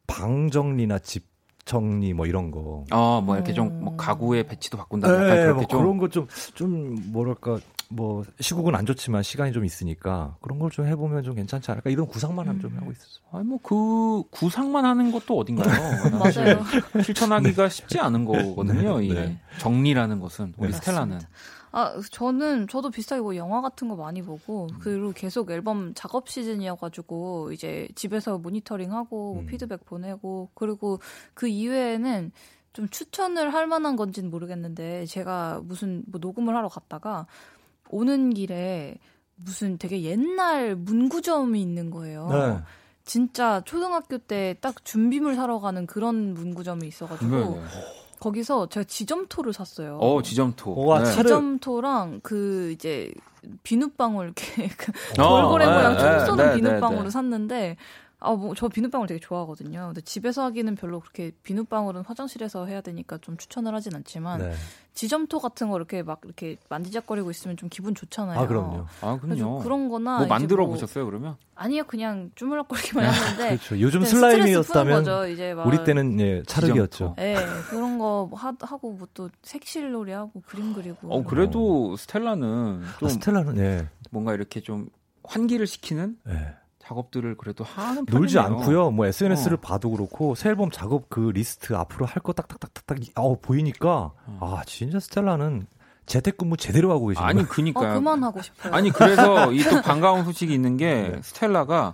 [0.08, 1.26] 방 정리나 집
[1.66, 2.86] 정리 뭐 이런 거.
[2.92, 3.98] 아, 뭐 이렇게 좀뭐 음.
[3.98, 5.08] 가구의 배치도 바꾼다.
[5.36, 5.80] 네, 뭐 좀.
[5.82, 10.86] 그런 거 좀 좀 뭐랄까 뭐 시국은 안 좋지만 시간이 좀 있으니까 그런 걸 좀
[10.88, 12.60] 해보면 좀 괜찮지 않을까 이런 구상만 음.
[12.60, 13.24] 좀 하고 있었어요.
[13.32, 15.68] 아니 뭐 그 구상만 하는 것도 어딘가요?
[16.20, 16.64] 맞아요.
[17.04, 17.70] 실천하기가 네.
[17.70, 19.00] 쉽지 않은 거거든요.
[19.00, 19.06] 네.
[19.06, 19.40] 이 네.
[19.60, 20.78] 정리라는 것은 우리 네.
[20.78, 21.20] 스텔라는.
[21.72, 24.80] 아 저는 저도 비슷하게 뭐 영화 같은 거 많이 보고 음.
[24.80, 29.46] 그리고 계속 앨범 작업 시즌이어가지고 이제 집에서 모니터링하고 뭐 음.
[29.48, 31.00] 피드백 보내고 그리고
[31.34, 32.32] 그 이외에는
[32.74, 37.26] 좀 추천을 할 만한 건지는 모르겠는데 제가 무슨 뭐 녹음을 하러 갔다가
[37.90, 38.96] 오는 길에
[39.36, 42.28] 무슨 되게 옛날 문구점이 있는 거예요.
[42.30, 42.58] 네.
[43.06, 47.62] 진짜 초등학교 때 딱 준비물 사러 가는 그런 문구점이 있어가지고 네, 네.
[48.20, 49.98] 거기서 제가 지점토를 샀어요.
[50.00, 50.72] 어, 지점토.
[50.74, 51.06] 오, 네.
[51.06, 53.12] 지점토랑 그 이제
[53.64, 57.78] 비눗방울 이렇게 그 돌고래 어, 모양 총 쏘는 비눗방울을 샀는데
[58.20, 59.88] 아, 뭐, 저 비눗방울 되게 좋아하거든요.
[59.88, 64.54] 근데 집에서 하기는 별로 그렇게 비눗방울은 화장실에서 해야 되니까 좀 추천을 하진 않지만, 네.
[64.96, 68.40] 지점토 같은 거 이렇게 막 이렇게 만지작거리고 있으면 좀 기분 좋잖아요.
[68.40, 68.86] 아, 그럼요.
[69.02, 69.60] 아, 그럼요.
[69.60, 70.18] 그런 거나.
[70.18, 71.36] 뭐 만들어 뭐, 보셨어요, 그러면?
[71.54, 73.50] 아니요, 그냥 주물럭거리기만 했는데.
[73.58, 73.80] 그렇죠.
[73.80, 77.14] 요즘 슬라임이었다면, 거죠, 이제 막 우리 때는 예, 차르기였죠.
[77.20, 81.14] 예, 네, 그런 거 하, 하고 뭐 또 색실놀이 하고 그림 그리고.
[81.14, 81.98] 어, 그래도 어.
[81.98, 82.82] 스텔라는.
[83.00, 83.88] 좀 아, 스텔라는, 예.
[84.10, 84.90] 뭔가 이렇게 좀
[85.24, 86.18] 환기를 시키는?
[86.30, 86.56] 예.
[86.88, 88.92] 작업들을 그래도 하는 놀지 않고요.
[88.92, 89.60] 뭐 SNS를 어.
[89.62, 94.40] 봐도 그렇고 새 앨범 작업 그 리스트 앞으로 할 거 딱딱딱딱딱 어 보이니까 어.
[94.42, 95.68] 아 진짜 스텔라는
[96.06, 97.28] 재택근무 제대로 하고 계시네요.
[97.28, 98.74] 아니 그니까 어, 그만하고 싶어요.
[98.74, 101.22] 아니 그래서 이 또 반가운 소식이 있는 게 네.
[101.22, 101.94] 스텔라가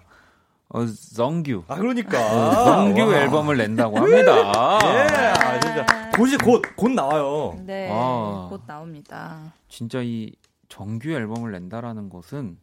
[0.69, 1.63] 어, 정규.
[1.67, 2.17] 아, 그러니까.
[2.19, 3.15] 어, 정규 와.
[3.17, 4.35] 앨범을 낸다고 합니다.
[4.83, 4.97] 예,
[5.37, 5.85] 아, 진짜.
[6.15, 7.55] 곧이 곧, 곧 나와요.
[7.63, 9.53] 네, 아, 곧 나옵니다.
[9.67, 10.31] 진짜 이
[10.69, 12.57] 정규 앨범을 낸다라는 것은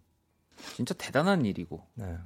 [0.75, 2.17] 진짜 대단한 일이고, 네.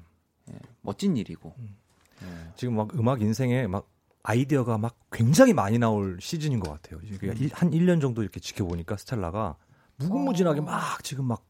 [0.50, 1.54] 예, 멋진 일이고.
[1.58, 1.76] 음.
[2.22, 2.52] 예.
[2.56, 3.88] 지금 막 음악 인생에 막
[4.22, 7.00] 아이디어가 막 굉장히 많이 나올 시즌인 것 같아요.
[7.02, 7.48] 음.
[7.52, 9.56] 한 1년 정도 이렇게 지켜보니까 스텔라가
[9.96, 10.62] 무궁무진하게 어.
[10.62, 11.44] 막 지금 막,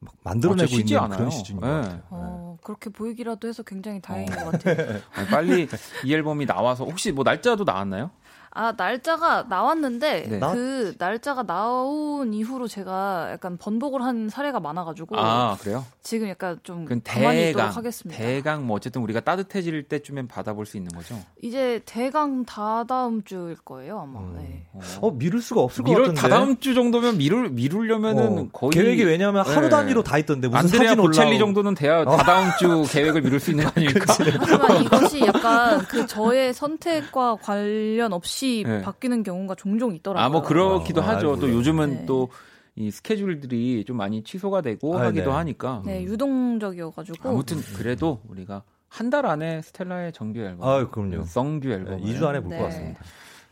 [0.00, 1.16] 막 만들어내고 아, 있는 않아요.
[1.16, 1.66] 그런 시즌인 네.
[1.66, 2.02] 것 같아요.
[2.10, 2.62] 어, 네.
[2.64, 4.36] 그렇게 보이기라도 해서 굉장히 다행인 어.
[4.44, 5.00] 것 같아요.
[5.30, 5.68] 빨리
[6.04, 8.10] 이 앨범이 나와서 혹시 뭐 날짜도 나왔나요?
[8.50, 10.40] 아 날짜가 나왔는데 네.
[10.40, 15.84] 그 날짜가 나온 이후로 제가 약간 번복을 한 사례가 많아가지고 아 그래요?
[16.02, 18.20] 지금 약간 좀 있도록 하겠습니다.
[18.20, 21.18] 대강 뭐 어쨌든 우리가 따뜻해질 때쯤엔 받아볼 수 있는 거죠?
[21.42, 24.20] 이제 대강 다다음 주일 거예요 아마.
[24.20, 24.36] 음.
[24.38, 24.66] 네.
[24.72, 24.80] 어.
[25.02, 25.10] 어.
[25.10, 26.20] 미룰 수가 없을 것 같은데.
[26.20, 28.48] 다다음 주 정도면 미룰 미룰려면은 어.
[28.52, 29.68] 거의 계획이 왜냐하면 하루 네.
[29.68, 32.16] 단위로 다 있던데 무슨 안드레아 보첼리 정도는 돼야 어.
[32.16, 34.04] 다다음 주 계획을 미룰 수 있는 거 아닙니까?
[34.08, 38.82] 하지만 이것이 약간 그 저의 선택과 관련 없이 없이 네.
[38.82, 40.24] 바뀌는 경우가 종종 있더라고요.
[40.24, 41.30] 아, 뭐 그렇기도 어, 하죠.
[41.32, 41.40] 아이고.
[41.40, 42.06] 또 요즘은 네.
[42.06, 45.36] 또이 스케줄들이 좀 많이 취소가 되고 아, 하기도 네.
[45.36, 45.82] 하니까.
[45.84, 47.28] 네, 유동적이어가지고.
[47.28, 51.24] 아무튼 그래도 우리가 한 달 안에 스텔라의 정규 앨범, 아, 그럼요.
[51.24, 52.64] 성규 앨범, 2주 안에 볼것 네.
[52.64, 53.00] 같습니다.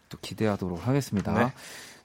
[0.09, 1.33] 또 기대하도록 하겠습니다.
[1.33, 1.53] 네.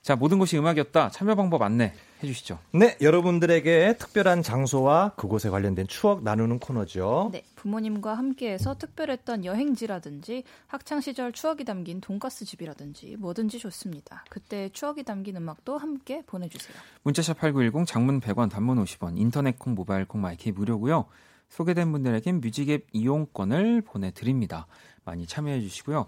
[0.02, 1.10] 자, 모든 것이 음악이었다.
[1.10, 2.60] 참여 방법 안내 해주시죠.
[2.74, 7.30] 네, 여러분들에게 특별한 장소와 그곳에 관련된 추억 나누는 코너죠.
[7.32, 14.24] 네, 부모님과 함께해서 특별했던 여행지라든지 학창 시절 추억이 담긴 돈가스 집이라든지 뭐든지 좋습니다.
[14.30, 16.76] 그때 추억이 담긴 음악도 함께 보내주세요.
[17.04, 21.06] 문자샵 8910 장문 100원, 단문 50원, 인터넷 콩, 모바일 콩, 마이크 무료고요.
[21.50, 24.68] 소개된 분들에겐 뮤직앱 이용권을 보내드립니다.
[25.04, 26.08] 많이 참여해 주시고요.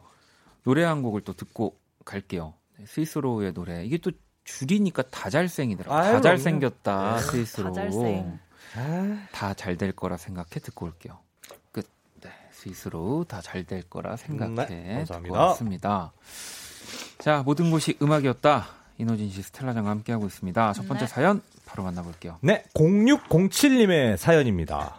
[0.64, 2.54] 노래 한 곡을 또 듣고 갈게요.
[2.78, 3.86] 네, 스위스로의 노래.
[3.86, 4.12] 이게 또
[4.44, 5.90] 줄이니까 다 잘생이더라.
[6.04, 7.16] 다 잘생겼다.
[7.18, 7.22] 네.
[7.22, 7.74] 스위스로.
[9.32, 11.20] 다잘 될 거라 생각해 듣고 올게요.
[11.72, 11.88] 끝.
[12.22, 16.12] 네, 스위스로 다 잘 될 거라 생각해 네, 듣고 왔습니다.
[17.20, 18.66] 자, 모든 곳이 음악이었다.
[18.98, 20.74] 이노진 씨, 스텔라장과 함께하고 있습니다.
[20.74, 21.08] 첫 번째 네.
[21.08, 22.38] 사연 바로 만나볼게요.
[22.42, 24.98] 네, 0607님의 사연입니다.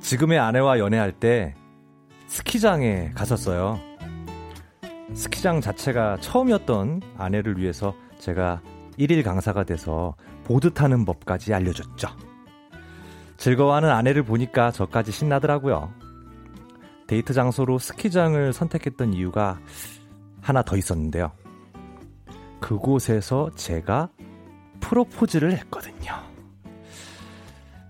[0.00, 1.54] 지금의 아내와 연애할 때
[2.32, 3.78] 스키장에 갔었어요.
[5.12, 8.62] 스키장 자체가 처음이었던 아내를 위해서 제가
[8.98, 12.08] 1일 강사가 돼서 보드 타는 법까지 알려줬죠.
[13.36, 15.92] 즐거워하는 아내를 보니까 저까지 신나더라고요.
[17.06, 19.60] 데이트 장소로 스키장을 선택했던 이유가
[20.40, 21.32] 하나 더 있었는데요.
[22.60, 24.08] 그곳에서 제가
[24.80, 26.14] 프로포즈를 했거든요.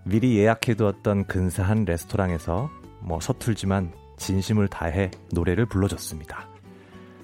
[0.02, 6.48] 미리 예약해두었던 근사한 레스토랑에서 뭐 서툴지만 진심을 다해 노래를 불러줬습니다.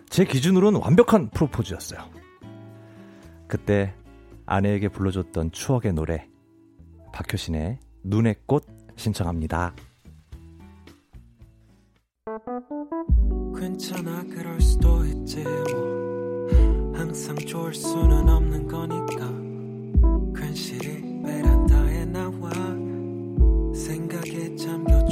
[0.09, 2.01] 제 기준으로는 완벽한 프로포즈였어요.
[3.47, 3.95] 그때
[4.47, 6.27] 아내에게 불러줬던 추억의 노래
[7.13, 9.75] 박효신의 눈의 꽃 신청합니다.
[13.57, 16.49] 괜찮아 그럴 수도 있지 뭐
[16.95, 22.51] 항상 좋을 수는 없는 거니까 괜시리 베란다에 나와
[23.73, 25.08] 생각에 잠겨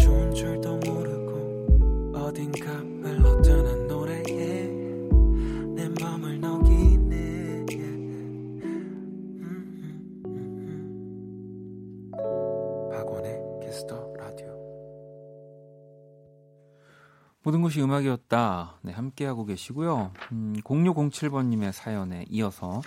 [17.47, 18.81] 모든 것이 음악이었다.
[18.83, 20.11] 네, 함께하고 계시고요.
[20.33, 22.83] 음, 0607번님의 사연에 이어서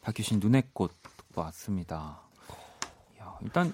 [0.00, 0.92] 박효신 눈의 꽃
[1.36, 2.20] 왔습니다.
[3.42, 3.72] 일단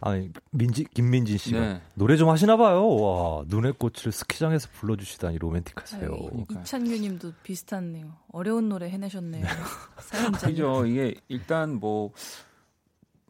[0.00, 1.80] 아니 민지 김민진 씨가 네.
[1.94, 2.88] 노래 좀 하시나 봐요.
[2.96, 6.10] 와 눈의 꽃을 스키장에서 불러주시다니 로맨틱하세요.
[6.50, 8.14] 이찬규님도 비슷하네요.
[8.32, 9.44] 어려운 노래 해내셨네요.
[10.42, 10.86] 그죠.
[10.86, 12.12] 이게 일단 뭐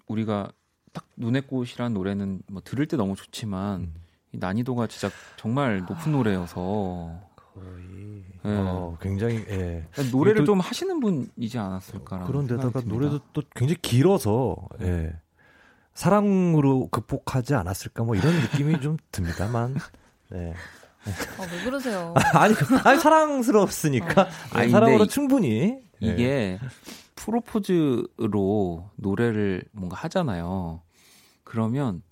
[0.06, 0.50] 우리가
[0.92, 3.94] 딱 눈의 꽃이란 노래는 뭐 들을 때 너무 좋지만 음.
[4.32, 8.56] 난이도가 진짜 정말 높은 노래여서 거의 네.
[8.58, 9.84] 어, 굉장히 예.
[10.12, 15.14] 노래를 또, 좀 하시는 분이지 않았을까 그런데다가 노래도 또 굉장히 길어서 예.
[15.96, 19.76] 사랑으로 극복하지 않았을까 뭐 이런 느낌이 좀 듭니다만.
[20.30, 20.52] 네.
[21.38, 22.14] 어, 왜 그러세요?
[22.34, 24.26] 아니, 아니 사랑스럽으니까 어.
[24.52, 26.68] 아니, 사랑으로 충분히 이게 네.
[27.14, 30.82] 프로포즈로 노래를 뭔가 하잖아요.
[31.44, 32.02] 그러면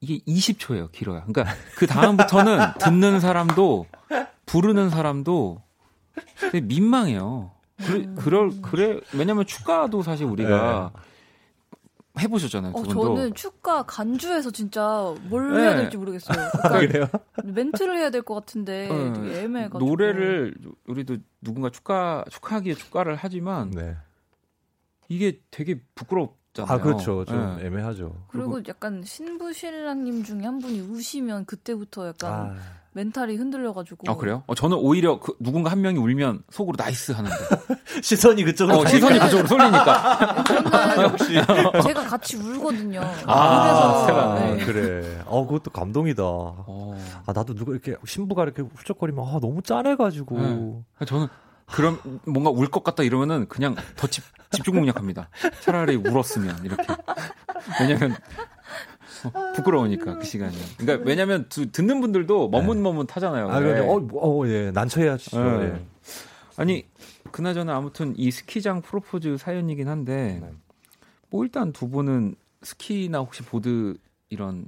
[0.00, 1.24] 이게 20초예요, 길어요.
[1.26, 3.86] 그러니까 그 다음부터는 듣는 사람도
[4.46, 5.62] 부르는 사람도
[6.40, 7.50] 되게 민망해요.
[7.80, 8.14] 음.
[8.14, 11.00] 그럴 그래 왜냐면 축가도 사실 우리가 네.
[12.18, 12.72] 해보셨잖아요.
[12.74, 15.62] 어, 저는 축가 간주에서 진짜 뭘 네.
[15.62, 16.36] 해야 될지 모르겠어요.
[16.62, 17.06] 그러니까 그래요?
[17.44, 19.40] 멘트를 해야 될 것 같은데 네.
[19.42, 20.54] 애매해가지고 노래를
[20.86, 23.96] 우리도 누군가 축가 축하하기에 축가를 하지만 네.
[25.08, 26.72] 이게 되게 부끄럽잖아요.
[26.72, 27.66] 아 그렇죠, 좀 네.
[27.66, 28.26] 애매하죠.
[28.28, 32.56] 그리고, 그리고, 약간 신부 신랑님 중에 한 분이 우시면 그때부터 약간 아.
[32.94, 34.10] 멘탈이 흔들려가지고.
[34.10, 34.42] 아 그래요?
[34.46, 37.36] 어, 저는 오히려 그 누군가 한 명이 울면 속으로 nice 하는데
[38.02, 38.78] 시선이 그쪽으로.
[38.78, 40.44] 어, 시선이 그쪽으로 쏠리니까.
[40.44, 41.32] 저는 역시
[41.82, 43.00] 제가 같이 울거든요.
[43.26, 44.64] 아, 그래서 네.
[44.64, 45.22] 그래.
[45.26, 46.22] 어 그것도 감동이다.
[46.24, 46.98] 어.
[47.26, 50.40] 아 나도 누가 이렇게 신부가 이렇게 훌쩍거리면 아 너무 짠해가지고.
[50.40, 51.04] 네.
[51.06, 51.26] 저는
[51.66, 55.28] 그럼 뭔가 울 것 같다 이러면은 그냥 더 집, 집중 공략합니다.
[55.62, 56.84] 차라리 울었으면 이렇게.
[57.80, 58.16] 왜냐면
[59.56, 60.56] 부끄러우니까 그 시간이.
[60.76, 63.48] 그러니까 왜냐면 두, 듣는 분들도 머뭇머뭇하잖아요.
[63.48, 63.80] 아, 네.
[63.80, 65.42] 어, 어, 예, 난처해야죠.
[65.42, 65.64] 네.
[65.66, 65.86] 예.
[66.56, 66.86] 아니
[67.30, 70.50] 그나저나 아무튼 이 스키장 프로포즈 사연이긴 한데 네.
[71.30, 73.96] 뭐 일단 두 분은 스키나 혹시 보드
[74.28, 74.66] 이런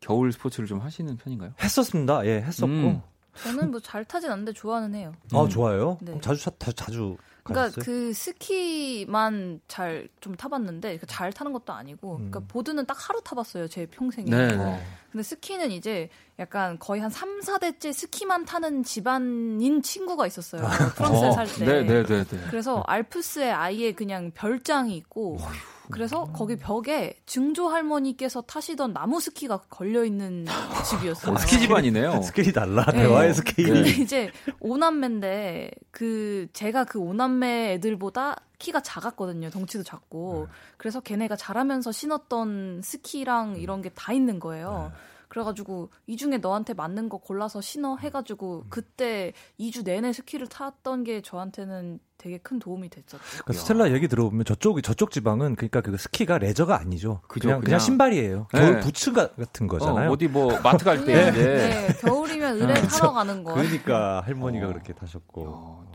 [0.00, 1.52] 겨울 스포츠를 좀 하시는 편인가요?
[1.62, 2.24] 했었습니다.
[2.26, 2.66] 예, 했었고.
[2.72, 3.02] 음.
[3.44, 5.12] 저는 뭐 잘 타진 않는데 좋아는 해요.
[5.32, 5.48] 아, 음.
[5.48, 5.98] 좋아요?
[6.00, 6.18] 네.
[6.20, 12.30] 자주 타, 자주 그러니까 그 스키만 잘 좀 타봤는데 그잘 타는 것도 아니고 음.
[12.30, 14.26] 그러니까 보드는 딱 하루 타봤어요 제 평생에.
[14.26, 14.56] 네.
[14.56, 14.80] 어.
[15.10, 16.08] 근데 스키는 이제
[16.38, 20.62] 약간 거의 한 3, 4대째 스키만 타는 집안인 친구가 있었어요.
[20.94, 21.32] 프랑스에 어.
[21.32, 21.64] 살 때.
[21.64, 22.38] 네, 네, 네, 네.
[22.48, 25.48] 그래서 알프스에 아예 그냥 별장이 있고 어휴.
[25.90, 30.46] 그래서 거기 벽에 증조 할머니께서 타시던 나무 스키가 걸려 있는
[30.88, 31.34] 집이었어요.
[31.34, 32.22] 어, 스키 집안이네요.
[32.22, 32.84] 스케일이 달라.
[32.86, 33.02] 네.
[33.02, 33.72] 대화의 스케일이.
[33.72, 34.30] 근데 이제
[34.60, 39.50] 오남매인데 그 제가 그 오남매 애들보다 키가 작았거든요.
[39.50, 40.46] 덩치도 작고.
[40.48, 40.52] 네.
[40.76, 44.92] 그래서 걔네가 자라면서 신었던 스키랑 이런 게 다 있는 거예요.
[44.92, 44.98] 네.
[45.28, 51.22] 그래가지고 이 중에 너한테 맞는 거 골라서 신어 해가지고 그때 2주 내내 스키를 탔던 게
[51.22, 53.18] 저한테는 되게 큰 도움이 됐었죠.
[53.44, 57.20] 그러니까 스텔라 얘기 들어보면 저쪽 저쪽 지방은 그러니까 그 스키가 레저가 아니죠.
[57.28, 58.48] 그죠, 그냥, 그냥, 신발이에요.
[58.52, 58.60] 네.
[58.60, 60.10] 겨울 부츠 같은 거잖아요.
[60.10, 61.30] 어, 디뭐 마트 갈 때.
[61.30, 61.32] 네.
[61.32, 61.86] 네.
[62.00, 63.54] 겨울이면 의뢰 타러 가는 거.
[63.54, 64.68] 그러니까 할머니가 어.
[64.68, 65.44] 그렇게 타셨고.
[65.46, 65.92] 어,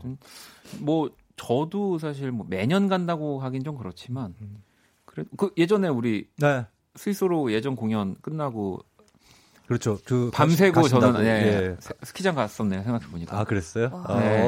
[0.80, 4.62] 뭐 저도 사실 뭐 매년 간다고 하긴 좀 그렇지만 음.
[5.04, 6.66] 그래 그 예전에 우리 네.
[6.94, 8.80] 스위스로 예전 공연 끝나고
[9.66, 9.98] 그렇죠.
[10.04, 11.12] 그 밤새고 가신다고.
[11.12, 11.76] 저는 예, 예.
[12.04, 12.84] 스키장 갔었네요.
[12.84, 13.36] 생각해 보니까.
[13.38, 14.04] 아 그랬어요?
[14.10, 14.46] 네.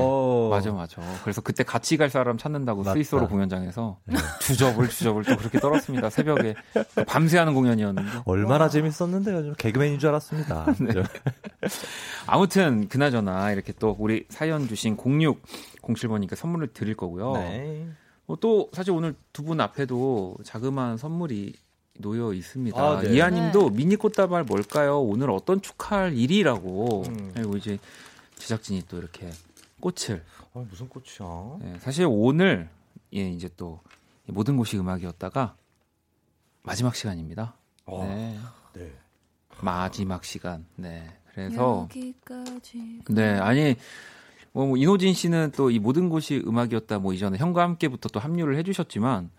[0.48, 1.02] 맞아 맞아.
[1.22, 2.92] 그래서 그때 같이 갈 사람 찾는다고 맞다.
[2.92, 4.16] 스위스로 공연장에서 네.
[4.40, 6.08] 주접을 주접을 또 그렇게 떨었습니다.
[6.10, 6.54] 새벽에
[7.06, 8.10] 밤새 하는 공연이었는데.
[8.26, 8.70] 얼마나 와.
[8.70, 9.54] 재밌었는데요.
[9.54, 10.66] 개그맨인 줄 알았습니다.
[10.80, 11.02] 네.
[12.26, 15.42] 아무튼 그나저나 이렇게 또 우리 사연 주신 06
[15.82, 17.32] 07번님께 선물을 드릴 거고요.
[17.34, 17.88] 네.
[18.26, 21.54] 뭐 또 사실 오늘 두 분 앞에도 자그마한 선물이
[22.00, 22.80] 놓여 있습니다.
[22.80, 23.14] 아, 네.
[23.14, 23.76] 이하님도 네.
[23.76, 25.00] 미니 꽃다발 뭘까요?
[25.00, 27.30] 오늘 어떤 축하할 일이라고 음.
[27.34, 27.78] 그리고 이제
[28.36, 29.30] 제작진이 또 이렇게
[29.80, 30.22] 꽃을
[30.54, 31.58] 아, 무슨 꽃이야?
[31.60, 32.68] 네, 사실 오늘
[33.14, 33.80] 예 이제 또
[34.26, 35.56] 모든 곳이 음악이었다가
[36.62, 37.54] 마지막 시간입니다.
[37.86, 38.38] 어, 네.
[38.74, 38.92] 네.
[39.62, 40.66] 마지막 시간.
[40.76, 41.08] 네.
[41.32, 43.00] 그래서 여기까지.
[43.08, 43.74] 네 아니
[44.58, 48.56] 뭐, 뭐 이노진 씨는 또 이 모든 곳이 음악이었다 뭐 이전에 형과 함께부터 또 합류를
[48.58, 49.30] 해주셨지만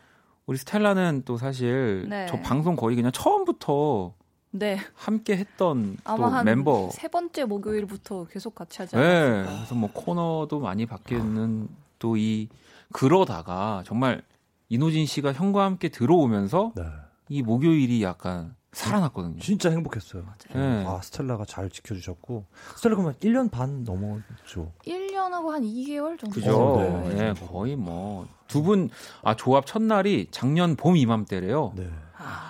[0.46, 2.26] 우리 스텔라는 또 사실 네.
[2.30, 4.14] 저 방송 거의 그냥 처음부터
[4.52, 4.78] 네.
[4.96, 9.44] 함께 했던 또 멤버 세 번째 목요일부터 계속 같이 하지 않았어요.
[9.44, 9.56] 네.
[9.58, 11.68] 그래서 뭐 코너도 많이 바뀌는
[12.00, 12.48] 또 이
[12.94, 14.24] 그러다가 정말
[14.70, 16.84] 이노진 씨가 형과 함께 들어오면서 네.
[17.28, 19.40] 이 목요일이 약간 살아났거든요.
[19.40, 20.26] 진짜 행복했어요.
[20.54, 20.86] 네.
[20.86, 22.46] 아, 스텔라가 잘 지켜주셨고.
[22.76, 24.72] 스텔라 그러면 1년 반 넘었죠.
[24.86, 26.36] 1년하고 한 2개월 정도.
[26.36, 26.58] 그죠.
[26.58, 27.16] 어, 네.
[27.16, 27.34] 네.
[27.48, 28.28] 거의 뭐.
[28.48, 28.90] 두 분,
[29.24, 31.74] 아, 조합 첫날이 작년 봄 이맘때래요.
[31.76, 31.90] 네.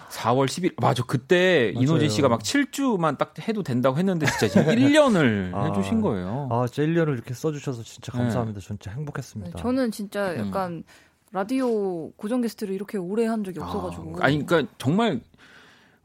[0.09, 0.73] 4월 10일.
[0.81, 1.03] 맞아.
[1.03, 1.83] 그때 맞아요.
[1.83, 6.49] 이노진 씨가 막 7주만 딱 해도 된다고 했는데 진짜 지금 1년을 아, 해주신 거예요.
[6.51, 8.59] 아, 진짜 1년을 이렇게 써주셔서 진짜 감사합니다.
[8.59, 8.65] 네.
[8.65, 9.55] 진짜 행복했습니다.
[9.55, 10.47] 네, 저는 진짜 음.
[10.47, 10.83] 약간 음.
[11.31, 14.15] 라디오 고정 게스트를 이렇게 오래 한 적이 없어가지고.
[14.19, 15.21] 아, 아니, 그러니까 정말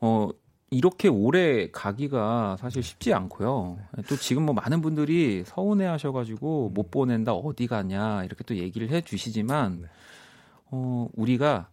[0.06, 0.28] 어,
[0.70, 3.78] 이렇게 오래 가기가 사실 쉽지 않고요.
[4.06, 9.00] 또 지금 뭐 많은 분들이 서운해 하셔가지고 못 보낸다, 어디 가냐, 이렇게 또 얘기를 해
[9.00, 9.88] 주시지만, 네.
[10.66, 11.70] 어, 우리가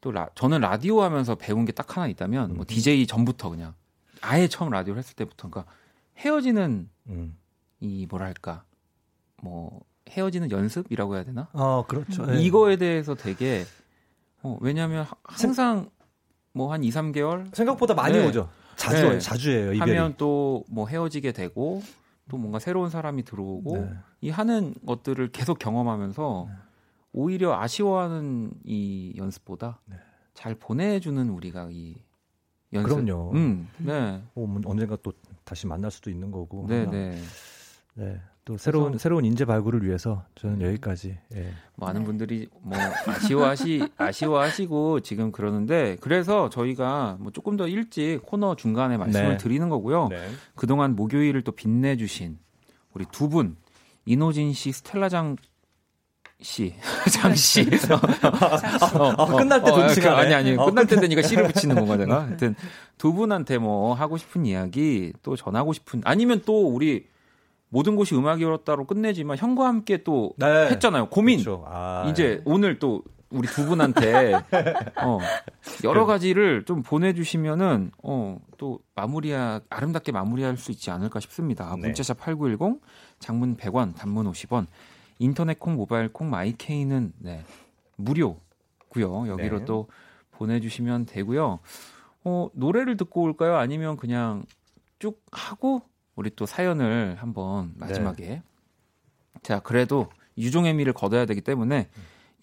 [0.00, 3.06] 또 라, 저는 라디오 하면서 배운 게 딱 하나 있다면, 뭐 DJ 음.
[3.06, 3.74] 전부터 그냥,
[4.20, 5.72] 아예 처음 라디오를 했을 때부터, 그러니까
[6.18, 7.36] 헤어지는 음.
[7.80, 8.62] 이 뭐랄까,
[9.42, 11.48] 뭐, 헤어지는 연습이라고 해야 되나?
[11.52, 12.26] 아, 그렇죠.
[12.26, 12.40] 네.
[12.42, 13.64] 이거에 대해서 되게,
[14.42, 15.88] 어, 왜냐면 항상
[16.52, 18.26] 뭐 한 2, 3개월 생각보다 많이 네.
[18.26, 18.48] 오죠.
[18.76, 19.18] 자주 네.
[19.18, 19.72] 자주 해요.
[19.72, 19.80] 이별이.
[19.96, 21.82] 하면 또 뭐 헤어지게 되고
[22.28, 23.90] 또 뭔가 새로운 사람이 들어오고 네.
[24.20, 26.54] 이 하는 것들을 계속 경험하면서 네.
[27.12, 29.96] 오히려 아쉬워하는 이 연습보다 네.
[30.34, 31.96] 잘 보내주는 우리가 이
[32.72, 33.04] 연습.
[33.04, 33.32] 그럼요.
[33.34, 34.22] 음, 네.
[34.34, 35.12] 어, 뭐 언젠가 또
[35.44, 36.64] 다시 만날 수도 있는 거고.
[36.68, 37.18] 네, 네.
[37.94, 38.18] 네.
[38.44, 40.66] 또 새로운 새로운 인재 발굴을 위해서 저는 음.
[40.66, 41.16] 여기까지.
[41.36, 41.52] 예.
[41.76, 42.06] 많은 네.
[42.06, 42.76] 분들이 뭐
[43.06, 49.36] 아쉬워하시 아쉬워하시고 지금 그러는데 그래서 저희가 뭐 조금 더 일찍 코너 중간에 말씀을 네.
[49.36, 50.08] 드리는 거고요.
[50.08, 50.28] 네.
[50.56, 52.38] 그동안 목요일을 또 빛내주신
[52.94, 53.56] 우리 두 분
[54.04, 55.36] 이노진 씨, 스텔라장
[56.40, 56.74] 씨,
[57.12, 57.60] 장씨.
[57.62, 60.16] 어, 어, 어, 끝날 때 어, 동시간에.
[60.16, 60.56] 그, 아니, 아니.
[60.56, 62.22] 끝날 때 되니까 씨를 붙이는 건가, 제가.
[62.24, 62.56] 하여튼,
[62.98, 67.06] 두 분한테 뭐, 하고 싶은 이야기, 또 전하고 싶은, 아니면 또 우리,
[67.72, 70.68] 모든 곳이 음악이었다로 끝내지만, 형과 함께 또 네.
[70.68, 71.08] 했잖아요.
[71.08, 71.38] 고민.
[71.38, 71.64] 그렇죠.
[71.66, 72.42] 아, 이제 네.
[72.44, 74.34] 오늘 또, 우리 두 분한테,
[75.02, 75.18] 어,
[75.82, 81.74] 여러 가지를 좀 보내주시면은, 어, 또 마무리야, 아름답게 마무리할 수 있지 않을까 싶습니다.
[81.76, 81.80] 네.
[81.80, 82.82] 문자샵 8910,
[83.18, 84.66] 장문 100원, 단문 50원,
[85.18, 87.42] 인터넷 콩, 모바일 콩, 마이케이는 네,
[87.96, 89.28] 무료고요.
[89.28, 89.64] 여기로 네.
[89.64, 89.88] 또
[90.32, 91.60] 보내주시면 되고요.
[92.24, 93.56] 어, 노래를 듣고 올까요?
[93.56, 94.44] 아니면 그냥
[94.98, 95.80] 쭉 하고
[96.14, 98.42] 우리 또 사연을 한번 마지막에 네.
[99.42, 100.08] 자 그래도
[100.38, 101.88] 유종의 미를 거둬야 되기 때문에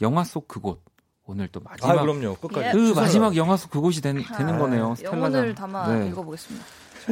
[0.02, 0.84] 영화 속 그곳
[1.26, 4.96] 오늘 또 마지막 아, 그럼요 끝까지 그 마지막 영화 속 그곳이 된, 아, 되는 거네요.
[5.04, 6.08] 영혼을 담아 네.
[6.08, 6.66] 읽어보겠습니다.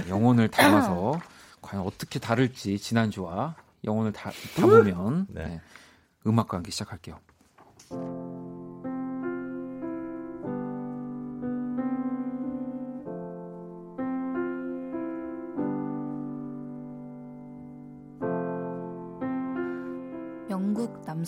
[0.10, 1.20] 영혼을 담아서
[1.62, 5.46] 과연 어떻게 다를지 지난주와 영혼을 다, 담으면 네.
[5.46, 5.62] 네.
[6.26, 7.20] 음악과 함께 시작할게요.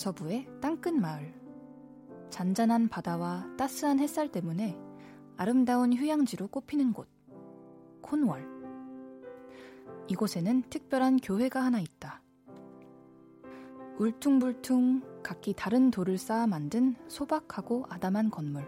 [0.00, 1.34] 남서부의 땅끝 마을.
[2.30, 4.78] 잔잔한 바다와 따스한 햇살 때문에
[5.36, 7.08] 아름다운 휴양지로 꼽히는 곳.
[8.00, 8.46] 콘월.
[10.08, 12.22] 이곳에는 특별한 교회가 하나 있다.
[13.98, 18.64] 울퉁불퉁 각기 다른 돌을 쌓아 만든 소박하고 아담한 건물.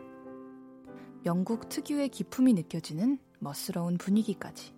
[1.25, 4.75] 영국 특유의 기품이 느껴지는 멋스러운 분위기까지.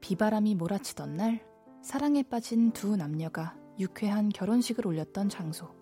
[0.00, 1.44] 비바람이 몰아치던 날
[1.82, 5.74] 사랑에 빠진 두 남녀가 유쾌한 결혼식을 올렸던 장소.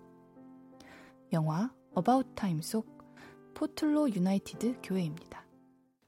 [1.33, 2.97] 영화 About Time 속
[3.53, 5.45] 포틀로 United 교회입니다.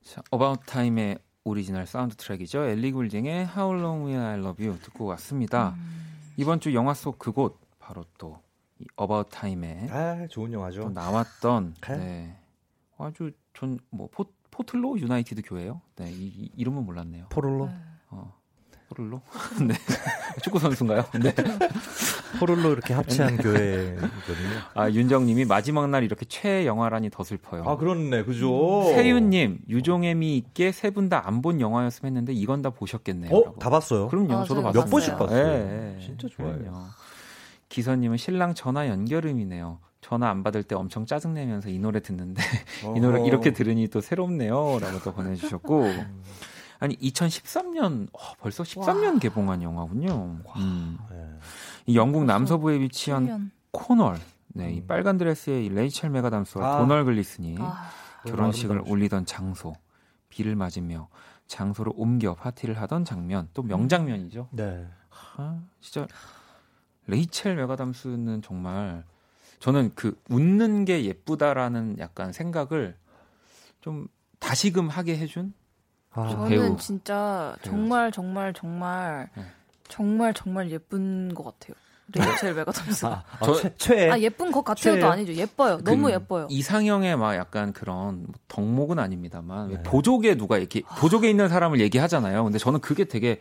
[0.04, 2.64] 자, About Time의 오리지널 사운드 트랙이죠.
[2.64, 5.72] 엘리 굴딩의 How Long Will I Love You 듣고 왔습니다.
[5.72, 6.02] 음...
[6.38, 8.40] 이번 주 영화 속 그곳 바로 또
[8.96, 10.90] About Time에 아 좋은 영화죠.
[10.90, 12.38] 나왔던 네.
[12.98, 14.08] 아주 전 뭐
[14.52, 15.82] 포틀로 United 교회요.
[15.96, 17.28] 네, 이, 이 이름은 몰랐네요.
[17.30, 17.68] 포를로.
[17.68, 17.74] 네.
[18.10, 18.34] 어.
[18.92, 19.22] 포를로?
[19.66, 19.74] 네.
[20.44, 21.06] 축구 선수인가요?
[21.22, 21.34] 네.
[22.40, 23.44] 포를로 이렇게 합치한 네.
[23.44, 24.10] 교회거든요.
[24.74, 27.64] 아, 윤정 님이 마지막 날 이렇게 최애 영화라니 더 슬퍼요.
[27.66, 28.24] 아, 그렇네.
[28.24, 28.84] 그죠.
[28.94, 33.34] 세윤 님, 유종애미 있게 세 분 다 안 본 영화였으면 했는데 이건 다 보셨겠네요.
[33.36, 34.10] 어, 다 봤어요?
[34.10, 34.34] 그럼요.
[34.34, 34.84] 아, 저도 봤어요.
[34.84, 35.48] 몇 번씩 봤어요.
[35.48, 35.98] 네.
[36.06, 36.90] 진짜 좋아요.
[37.70, 39.80] 기사님은 신랑 전화 연결음이네요.
[40.02, 42.42] 전화 안 받을 때 엄청 짜증내면서 이 노래 듣는데
[42.98, 46.24] 이 노래 이렇게 들으니 또 새롭네요 라고 또 보내주셨고 음.
[46.82, 49.20] 아니 2013년 어, 벌써 13년 와.
[49.20, 50.42] 개봉한 영화군요.
[50.58, 50.98] 음.
[51.12, 51.30] 네.
[51.86, 53.50] 이 영국 남서부에 위치한 1년.
[53.72, 54.18] 콘월.
[54.48, 54.88] 네, 이 음.
[54.88, 56.78] 빨간 드레스의 레이첼 맥아담스와 아.
[56.80, 57.88] 도널 글리슨이 아.
[58.26, 59.74] 결혼식을 올리던 장소,
[60.30, 61.08] 비를 맞으며
[61.46, 64.50] 장소를 옮겨 파티를 하던 장면, 또 명장면이죠.
[64.52, 64.88] 네.
[65.10, 66.08] 하, 진짜
[67.06, 69.04] 레이첼 맥아담스는 정말
[69.60, 72.98] 저는 그 웃는 게 예쁘다라는 약간 생각을
[73.82, 74.08] 좀
[74.40, 75.54] 다시금 하게 해준
[76.14, 76.78] 아, 저는 배우.
[76.78, 79.44] 진짜 정말 정말 정말 네.
[79.88, 81.76] 정말 정말 예쁜 것 같아요.
[82.14, 83.06] 레이첼 맥아담스.
[83.06, 85.34] 아, 아, 저, 최, 아 예쁜 것 같아요도 아니죠.
[85.34, 85.78] 예뻐요.
[85.78, 86.48] 그, 너무 예뻐요.
[86.50, 89.84] 이상형의 막 약간 그런 뭐 덕목은 아닙니다만 네.
[89.84, 92.44] 보조개 누가 이렇게 보조개 있는 사람을 얘기하잖아요.
[92.44, 93.40] 근데 저는 그게 되게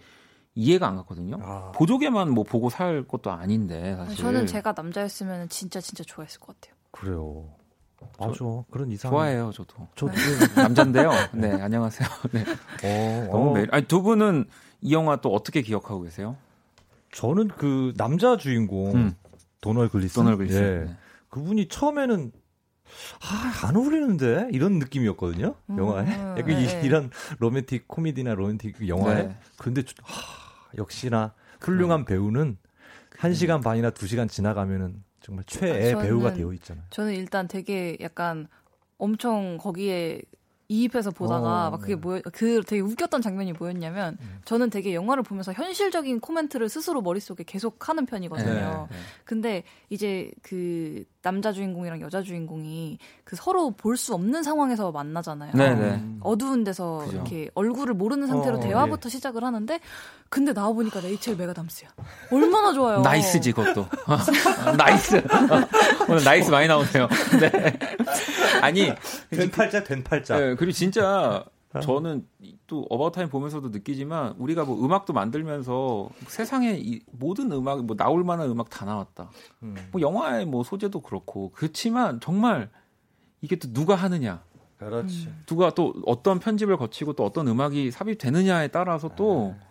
[0.55, 1.39] 이해가 안 갔거든요.
[1.43, 1.73] 아.
[1.75, 4.17] 보조개만 뭐 보고 살 것도 아닌데 사실.
[4.17, 6.77] 저는 제가 남자였으면 진짜 진짜 좋아했을 것 같아요.
[6.93, 7.49] 그래요.
[8.19, 8.45] 맞아.
[8.71, 9.11] 그런 이상.
[9.11, 9.89] 좋아해요, 저도.
[9.95, 10.13] 저도
[10.57, 11.11] 남잔데요.
[11.33, 12.09] 네, 안녕하세요.
[12.33, 12.45] 네.
[12.85, 13.53] 어, 너무 어.
[13.55, 13.69] 매일.
[13.73, 14.47] 아니, 두 분은
[14.83, 16.37] 이 영화 또 어떻게 기억하고 계세요?
[17.13, 19.15] 저는 그 남자 주인공 음.
[19.61, 20.23] 도널 글리슨.
[20.23, 20.63] 도널 글리슨.
[20.63, 20.85] 예.
[20.85, 20.97] 네.
[21.29, 22.33] 그분이 처음에는
[23.23, 25.55] 아, 안 어울리는데 이런 느낌이었거든요.
[25.71, 26.05] 음, 영화에.
[26.07, 26.83] 음, 약간 네.
[26.85, 29.23] 이, 런 로맨틱 코미디나 로맨틱 영화에.
[29.25, 29.37] 네.
[29.59, 30.23] 근데 하,
[30.77, 32.57] 역시나 훌륭한 배우는
[33.19, 36.85] 1시간 반이나 2시간 지나가면은 정말 최애 아, 배우가 되어 있잖아요.
[36.91, 38.49] 저는 일단 되게 약간
[38.99, 40.23] 엄청 거기에
[40.67, 42.01] 이입해서 보다가 어, 막 그게 네.
[42.01, 44.41] 뭐그 되게 웃겼던 장면이 뭐였냐면 음.
[44.45, 48.89] 저는 되게 영화를 보면서 현실적인 코멘트를 스스로 머릿속에 계속 하는 편이거든요.
[48.91, 49.03] 네, 네.
[49.25, 55.53] 근데 이제 그 남자 주인공이랑 여자 주인공이 그 서로 볼 수 없는 상황에서 만나잖아요.
[55.55, 56.03] 네, 네.
[56.21, 57.17] 어두운 데서 그죠.
[57.17, 59.17] 이렇게 얼굴을 모르는 상태로 어, 대화부터 네.
[59.17, 59.79] 시작을 하는데
[60.31, 61.91] 근데 나와 보니까 레이첼 메가담스야.
[62.33, 63.01] 얼마나 좋아요.
[63.01, 63.87] 나이스지 그것도.
[64.79, 65.23] Nice.
[66.09, 67.09] 오늘 nice 많이 나오네요.
[67.41, 67.79] 네.
[68.63, 68.91] 아니
[69.31, 70.39] 된 팔자 된 팔자.
[70.39, 71.45] 네, 그리고 진짜
[71.79, 72.27] 저는
[72.67, 78.25] 또 About Time 보면서도 느끼지만 우리가 뭐 음악도 만들면서 세상에 이 모든 음악 뭐 나올
[78.25, 79.31] 만한 음악 다 나왔다.
[79.63, 79.77] 음.
[79.93, 82.71] 뭐 영화의 뭐 소재도 그렇고 그렇지만 정말
[83.41, 84.43] 이게 또 누가 하느냐.
[84.79, 85.27] 그렇지.
[85.29, 85.43] 음.
[85.47, 89.67] 누가 또 어떤 편집을 거치고 또 어떤 음악이 삽입되느냐에 따라서 또 네.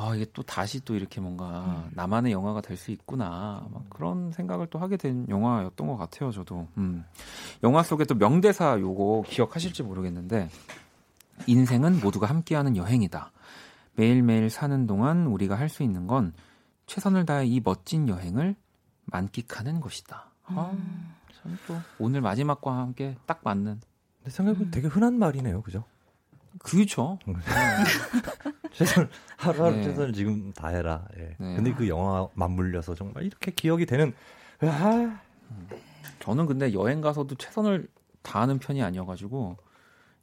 [0.00, 1.90] 아, 이게 또 다시 또 이렇게 뭔가 음.
[1.94, 3.66] 나만의 영화가 될 수 있구나.
[3.72, 6.68] 막 그런 생각을 또 하게 된 영화였던 것 같아요, 저도.
[6.78, 7.04] 음.
[7.64, 10.48] 영화 속에 또 명대사 요거 기억하실지 모르겠는데
[11.46, 13.32] 인생은 모두가 함께하는 여행이다.
[13.94, 16.32] 매일매일 사는 동안 우리가 할 수 있는 건
[16.86, 18.56] 최선을 다해 이 멋진 여행을
[19.06, 20.30] 만끽하는 것이다.
[20.44, 21.14] 아, 음.
[21.34, 23.80] 참또 오늘 마지막과 함께 딱 맞는.
[24.26, 24.70] 생각해보면 음.
[24.70, 25.84] 되게 흔한 말이네요, 그죠?
[26.60, 27.18] 그렇죠.
[27.26, 27.34] 네.
[28.72, 29.82] 최선 하루하루 네.
[29.84, 31.06] 최선을 지금 다해라.
[31.18, 31.36] 예.
[31.38, 31.56] 네.
[31.56, 34.12] 근데 그 영화 맞물려서 정말 이렇게 기억이 되는.
[34.60, 35.20] 아.
[36.20, 37.88] 저는 근데 여행 가서도 최선을
[38.22, 39.56] 다하는 편이 아니어가지고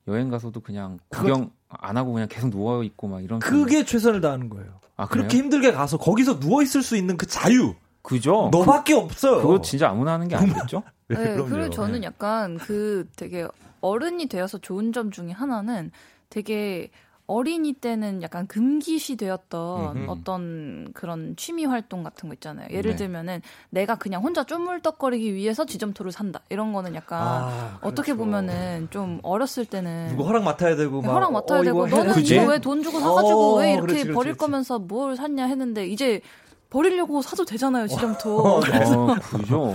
[0.08, 3.40] 여행 가서도 그냥 구경 안 하고 그냥 계속 누워 있고 막 이런.
[3.40, 3.86] 그게 편...
[3.86, 4.80] 최선을 다하는 거예요.
[4.98, 7.76] 아, 그렇게 힘들게 가서 거기서 누워 있을 수 있는 그 자유.
[8.02, 8.50] 그죠?
[8.52, 9.42] 너밖에 그, 없어요.
[9.42, 10.84] 그거 진짜 아무나 하는 게 아니겠죠?
[11.10, 12.08] 네, 네 그리고 저는 네.
[12.08, 13.48] 약간 그 되게
[13.82, 15.92] 어른이 되어서 좋은 점 중에 하나는
[16.30, 16.92] 되게
[17.28, 20.12] 어린이 때는 약간 금기시 되었던 음흠.
[20.12, 22.68] 어떤 그런 취미 활동 같은 거 있잖아요.
[22.70, 22.98] 예를 네.
[22.98, 26.42] 들면은 내가 그냥 혼자 쪼물떡거리기 위해서 지점토를 산다.
[26.50, 28.18] 이런 거는 약간 아, 어떻게 그렇죠.
[28.26, 32.46] 보면은 좀 어렸을 때는 누구 허락 맡아야 되고 막 허락 맡아야 어, 되고 너는 이거
[32.46, 34.38] 왜 돈 주고 사가지고 어, 왜 이렇게 그렇지, 그렇지, 버릴 그렇지.
[34.40, 36.22] 거면서 뭘 샀냐 했는데 이제
[36.70, 38.38] 버리려고 사도 되잖아요 지점토.
[38.46, 39.74] 어, 그죠.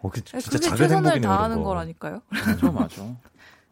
[0.00, 2.22] 어, 그, 진짜 그게 최선을 다하는 거라니까요.
[2.30, 3.02] 맞아, 맞아.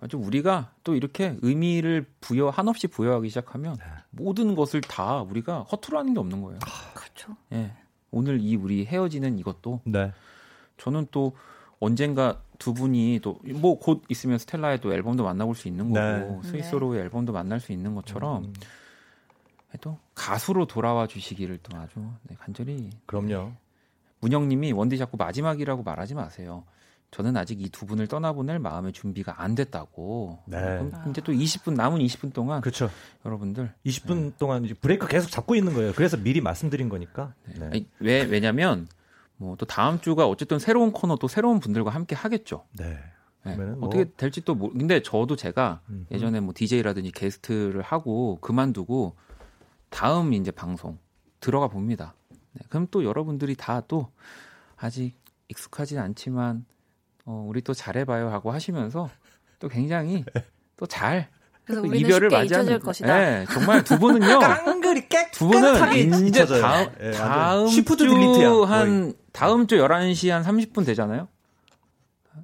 [0.04, 3.84] 아주 우리가 또 이렇게 의미를 부여 한없이 부여하기 시작하면 네.
[4.10, 6.58] 모든 것을 다 우리가 허투루 하는 게 없는 거예요.
[6.62, 7.34] 아, 그렇죠.
[7.52, 7.72] 예.
[8.10, 10.12] 오늘 이 우리 헤어지는 이것도 네.
[10.76, 11.34] 저는 또
[11.80, 16.48] 언젠가 두 분이 또 뭐 곧 있으면 스텔라의 또 앨범도 만나볼 수 있는 거고 네.
[16.50, 17.04] 스위스로의 네.
[17.04, 18.54] 앨범도 만날 수 있는 것처럼 음.
[19.80, 23.52] 또 가수로 돌아와 주시기를 또 아주 네, 간절히 그럼요.
[24.20, 26.64] 문영님이 원디 자꾸 마지막이라고 말하지 마세요.
[27.14, 30.40] 저는 아직 이 두 분을 떠나보낼 마음의 준비가 안 됐다고.
[30.46, 30.58] 네.
[30.58, 32.90] 그럼 이제 또 20분 남은 20분 동안 그렇죠.
[33.24, 34.32] 여러분들 20분 네.
[34.36, 35.92] 동안 이제 브레이크 계속 잡고 있는 거예요.
[35.92, 37.34] 그래서 미리 말씀드린 거니까.
[37.46, 37.58] 네.
[37.58, 37.66] 네.
[37.66, 38.88] 아니, 왜 왜냐면
[39.36, 42.66] 뭐 또 다음 주가 어쨌든 새로운 코너 또 새로운 분들과 함께 하겠죠.
[42.72, 42.98] 네.
[43.44, 43.56] 네.
[43.56, 43.88] 뭐...
[43.88, 44.70] 어떻게 될지 또 모...
[44.70, 46.06] 근데 저도 제가 음흠.
[46.10, 49.16] 예전에 뭐 DJ라든지 게스트를 하고 그만두고
[49.88, 50.98] 다음 이제 방송
[51.38, 52.14] 들어가 봅니다.
[52.52, 52.64] 네.
[52.68, 54.10] 그럼 또 여러분들이 다 또
[54.76, 55.14] 아직
[55.48, 56.64] 익숙하진 않지만
[57.24, 59.08] 어, 우리 또 잘해봐요 하고 하시면서
[59.58, 60.24] 또 굉장히
[60.76, 61.28] 또잘
[61.68, 63.18] 이별을 맞이하는 것이다.
[63.18, 64.38] 네, 정말 두 분은요.
[64.40, 71.28] 깡그리 두 분은 이제 다음 네, 다음 주한 다음 주 11시 한 30분 되잖아요.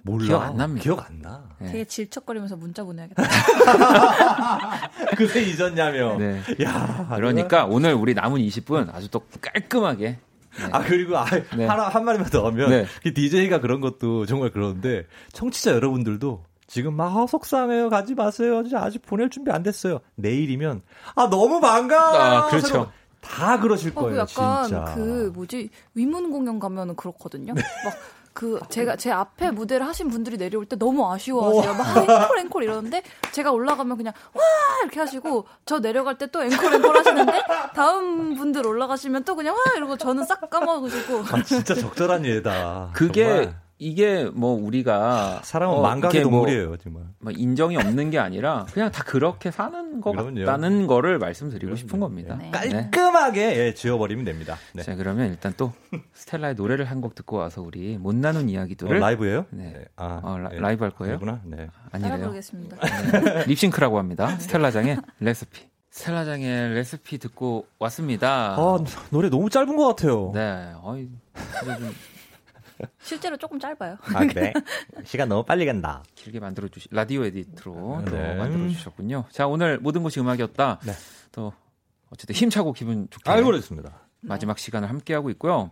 [0.03, 0.25] 몰라.
[0.25, 0.83] 기억 안 납니다.
[0.83, 1.45] 기억 안 나.
[1.59, 1.67] 네.
[1.73, 3.23] 되게 질척거리면서 문자 보내야겠다.
[5.17, 6.17] 그새 잊었냐며.
[6.17, 6.41] 네.
[6.63, 10.19] 야, 그러니까 오늘 우리 남은 20분 아주 또 깔끔하게 네.
[10.73, 11.25] 아 그리고 아,
[11.57, 11.67] 네.
[11.67, 12.87] 하나 한 마디만 더 하면 네.
[13.03, 19.03] 그 DJ가 그런 것도 정말 그러는데 청취자 여러분들도 지금 막 아, 속상해요 가지 마세요 아직
[19.03, 20.01] 보낼 준비 안 됐어요.
[20.15, 20.83] 내일이면
[21.17, 22.93] 아 너무 반가워 아 그렇죠.
[23.21, 24.85] 다 그러실 어, 그 거예요 어, 약간 진짜.
[24.95, 25.69] 그 뭐지?
[25.95, 27.55] 위문 공연 가면은 그렇거든요?
[27.55, 27.63] 네.
[27.85, 27.95] 막
[28.33, 31.75] 그 제가 제 앞에 무대를 하신 분들이 내려올 때 너무 아쉬워하세요.
[31.75, 33.03] 막 앵콜 앵콜 이러는데
[33.33, 34.43] 제가 올라가면 그냥 와
[34.83, 37.33] 이렇게 하시고 저 내려갈 때 또 앵콜 앵콜 하시는데
[37.75, 41.25] 다음 분들 올라가시면 또 그냥 와 이러고 저는 싹 까먹으시고.
[41.33, 42.91] 아 진짜 적절한 예다.
[42.93, 43.60] 그게 정말.
[43.83, 47.03] 이게 뭐 우리가 사람은 어, 망각의 뭐 동물이에요, 뭐, 정말.
[47.19, 50.45] 뭐 인정이 없는 게 아니라 그냥 다 그렇게 사는 것 그럼요.
[50.45, 51.77] 같다는 거를 말씀드리고 그럼요.
[51.77, 52.37] 싶은 겁니다.
[52.39, 52.51] 네.
[52.51, 54.57] 깔끔하게 예, 지워버리면 됩니다.
[54.75, 54.83] 네.
[54.83, 55.73] 자 그러면 일단 또
[56.13, 59.47] 스텔라의 노래를 한 곡 듣고 와서 우리 못 나눈 이야기들을 어, 라이브예요?
[59.49, 59.73] 네.
[59.75, 59.85] 네.
[59.97, 60.57] 아, 어, 라, 예.
[60.75, 61.19] 이브할 거예요?
[61.19, 61.67] 그구나 네.
[61.91, 62.27] 아니래요.
[62.27, 62.77] 보겠습니다.
[62.77, 63.45] 네.
[63.47, 64.37] 립싱크라고 합니다.
[64.39, 65.63] 스텔라장의 레시피.
[65.91, 68.57] 스텔라장의 레시피 듣고 왔습니다.
[68.59, 68.79] 아
[69.09, 70.33] 노래 너무 짧은 것 같아요.
[70.35, 70.71] 네.
[70.83, 71.09] 어이,
[71.65, 71.95] 좀
[73.01, 73.97] 실제로 조금 짧아요.
[74.15, 74.53] 아 그래?
[75.05, 76.03] 시간 너무 빨리 간다.
[76.15, 78.35] 길게 만들어 주시 radio edit로 네.
[78.35, 79.25] 만들어 주셨군요.
[79.31, 80.81] 자 오늘 모든 것이 음악이었다.
[80.85, 80.93] 네.
[81.33, 81.53] 또
[82.11, 84.01] 어쨌든 힘차고 기분 좋게 알고 그랬습니다.
[84.21, 84.63] 마지막 네.
[84.63, 85.71] 시간을 함께 하고 있고요.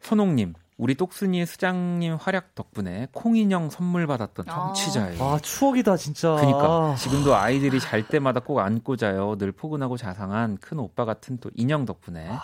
[0.00, 4.54] 손옥님 우리 똑순이 수장님 활약 덕분에 콩인형 선물 받았던 아.
[4.54, 5.22] 청취자예요.
[5.22, 6.34] 아 추억이다 진짜.
[6.34, 9.36] 그니까 지금도 아이들이 잘 때마다 꼭 안고 자요.
[9.38, 12.28] 늘 포근하고 자상한 큰 오빠 같은 또 인형 덕분에.
[12.28, 12.42] 아.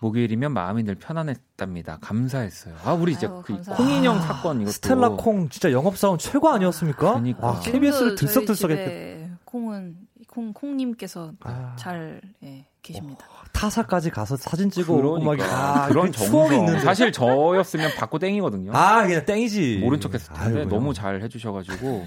[0.00, 1.98] 목요일이면 마음이 늘 편안했답니다.
[2.00, 2.74] 감사했어요.
[2.84, 7.14] 아, 우리 이제 아유, 그 콩인형 사건 이것도 스텔라 콩 진짜 영업 사원 최고 아니었습니까?
[7.14, 9.30] 그러니까 아, KBS를 들썩들썩했대.
[9.44, 9.96] 콩은
[10.28, 11.74] 콩 콩님께서 아.
[11.76, 13.26] 잘 예, 계십니다.
[13.28, 15.46] 어, 타사까지 가서 사진 찍고 그러니까.
[15.46, 15.52] 막
[15.84, 18.72] 아, 그런 정성 있는 사실 저였으면 받고 땡이거든요.
[18.74, 19.78] 아 그냥 땡이지.
[19.82, 20.68] 모른 척했을 텐데 아이고요.
[20.68, 22.06] 너무 잘 해주셔가지고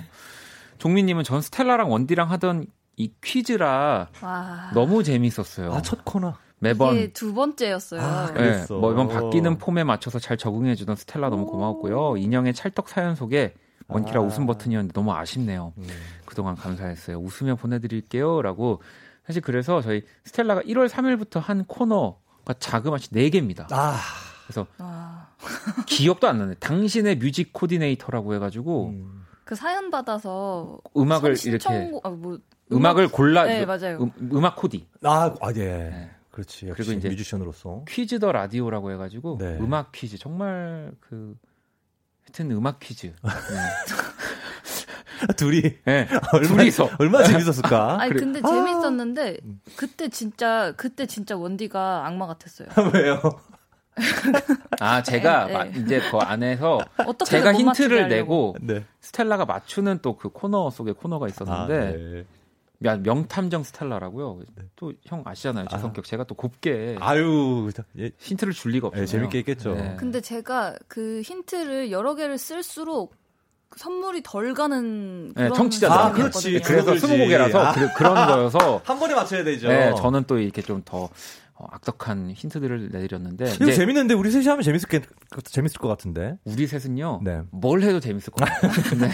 [0.77, 4.71] 종민님은 전 스텔라랑 원디랑 하던 이 퀴즈라 와.
[4.73, 5.73] 너무 재밌었어요.
[5.73, 6.35] 아, 첫 코너.
[6.61, 8.01] 매번 두 번째였어요.
[8.01, 12.17] 아, 네, 매번 바뀌는 폼에 맞춰서 잘 적응해주던 스텔라 너무 고마웠고요.
[12.17, 13.55] 인형의 찰떡 사연 속에
[13.87, 14.23] 원키라 아.
[14.23, 15.73] 웃음 버튼이었는데 너무 아쉽네요.
[15.77, 15.87] 음.
[16.25, 17.17] 그동안 감사했어요.
[17.17, 18.81] 웃으며 보내드릴게요라고
[19.25, 23.67] 사실 그래서 저희 스텔라가 1월 3일부터 한 코너가 자그마치 4 개입니다.
[23.71, 23.97] 아.
[24.45, 25.29] 그래서 아.
[25.87, 26.55] 기억도 안 나네.
[26.59, 29.25] 당신의 뮤직 코디네이터라고 해가지고 음.
[29.43, 32.37] 그 사연 받아서 음악을 이렇게 아, 뭐,
[32.71, 34.11] 음악을 골라 네 맞아요.
[34.21, 34.87] 음, 악 코디.
[35.03, 35.65] 아, 아 예.
[35.65, 36.11] 네.
[36.31, 36.71] 그렇지.
[36.75, 39.57] 그리고 이제 뮤지션으로서 퀴즈 the 라디오라고 해가지고 네.
[39.59, 41.35] 음악 퀴즈 정말 그
[42.23, 43.07] 하여튼 음악 퀴즈.
[43.07, 43.13] 네.
[45.37, 46.07] 둘이 네.
[46.33, 47.97] 얼마, 둘이서 얼마나 재밌었을까?
[48.01, 49.37] 아니 근데 아~ 재밌었는데
[49.75, 52.69] 그때 진짜 그때 진짜 원디가 악마 같았어요.
[52.93, 53.21] 왜요?
[54.79, 55.79] 아 제가 네, 네.
[55.79, 56.79] 이제 그 안에서
[57.25, 58.85] 제가 힌트를 내고 네.
[59.01, 62.25] 스텔라가 맞추는 또 그 코너 속에 코너가 있었는데 아, 네.
[62.81, 64.39] 명탐정 스텔라라고요.
[64.55, 64.63] 네.
[64.75, 65.67] 또형 아시잖아요.
[65.69, 65.79] 제 아.
[65.79, 66.03] 성격.
[66.05, 67.69] 제가 또 곱게 아유
[67.99, 68.11] 예.
[68.17, 69.03] 힌트를 줄 리가 없어요.
[69.03, 69.75] 예, 재밌게 했겠죠.
[69.75, 69.95] 네.
[69.99, 73.15] 근데 제가 그 힌트를 여러 개를 쓸수록
[73.75, 75.95] 선물이 덜 가는 네, 청취자들.
[75.95, 76.59] 아, 그렇지.
[76.59, 77.71] 그래서 스무 곡이라서 아.
[77.71, 79.69] 그, 런 거여서 한 번에 맞춰야 되죠.
[79.69, 81.09] 네, 저는 또 이렇게 좀더 어,
[81.71, 85.01] 악덕한 힌트들을 내드렸는데 이거 재밌는데 우리 셋이 하면 재밌을 게
[85.43, 87.41] 재밌을 것 같은데 우리 셋은요 네.
[87.51, 88.71] 뭘 해도 재밌을 것 같아요.
[88.99, 89.09] 네.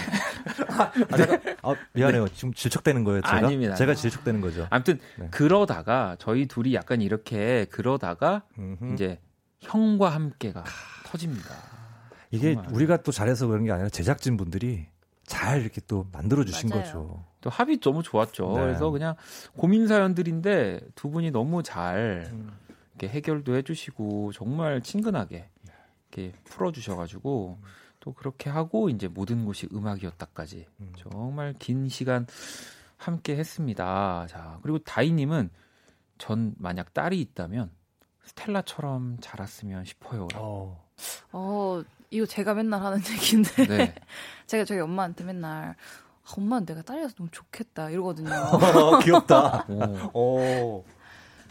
[1.10, 2.32] 아, 제가, 아, 미안해요 네.
[2.34, 3.74] 지금 질척되는 거예요 제가 아닙니다.
[3.74, 4.66] 제가 질척되는 거죠.
[4.70, 5.28] 아무튼 네.
[5.30, 8.94] 그러다가 저희 둘이 약간 이렇게 그러다가 음흠.
[8.94, 9.20] 이제
[9.60, 10.64] 형과 함께가
[11.06, 11.54] 터집니다.
[12.30, 12.72] 이게 정말.
[12.74, 14.86] 우리가 또 잘해서 그런 게 아니라 제작진 분들이
[15.28, 17.24] 잘 이렇게 또 만들어 주신 거죠.
[17.40, 18.48] 또 합이 너무 좋았죠.
[18.48, 18.60] 네.
[18.60, 19.14] 그래서 그냥
[19.56, 22.50] 고민 사연들인데 두 분이 너무 잘 음.
[22.94, 25.48] 이렇게 해결도 해주시고 정말 친근하게
[26.10, 27.58] 이렇게 풀어주셔가지고
[28.00, 30.92] 또 그렇게 하고 이제 모든 곳이 음악이었다까지 음.
[30.96, 32.26] 정말 긴 시간
[32.96, 34.26] 함께 했습니다.
[34.28, 35.50] 자 그리고 다이님은
[36.16, 37.70] 전 만약 딸이 있다면
[38.24, 40.26] 스텔라처럼 자랐으면 싶어요.
[40.34, 40.88] 어.
[41.32, 43.94] 어, 이거 제가 맨날 하는 얘기인데 네.
[44.46, 45.76] 제가 저희 엄마한테 맨날
[46.36, 48.30] 엄마 는 내가 딸이라서 너무 좋겠다 이러거든요.
[49.02, 49.66] 귀엽다.
[50.12, 50.84] 오.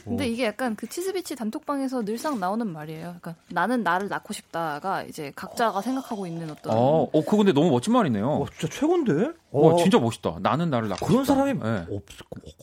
[0.08, 3.16] 근데 이게 약간 그 치즈비치 단톡방에서 늘상 나오는 말이에요.
[3.20, 6.74] 그러니까 나는 나를 낳고 싶다가 이제 각자가 생각하고 있는 어떤.
[6.76, 8.28] 어, 어, 그 근데 너무 멋진 말이네요.
[8.28, 9.32] 어, 진짜 최고인데?
[9.52, 10.38] 어, 어, 진짜 멋있다.
[10.42, 11.36] 나는 나를 낳고 그런 싶다.
[11.36, 11.86] 사람이 네.
[11.90, 12.04] 없,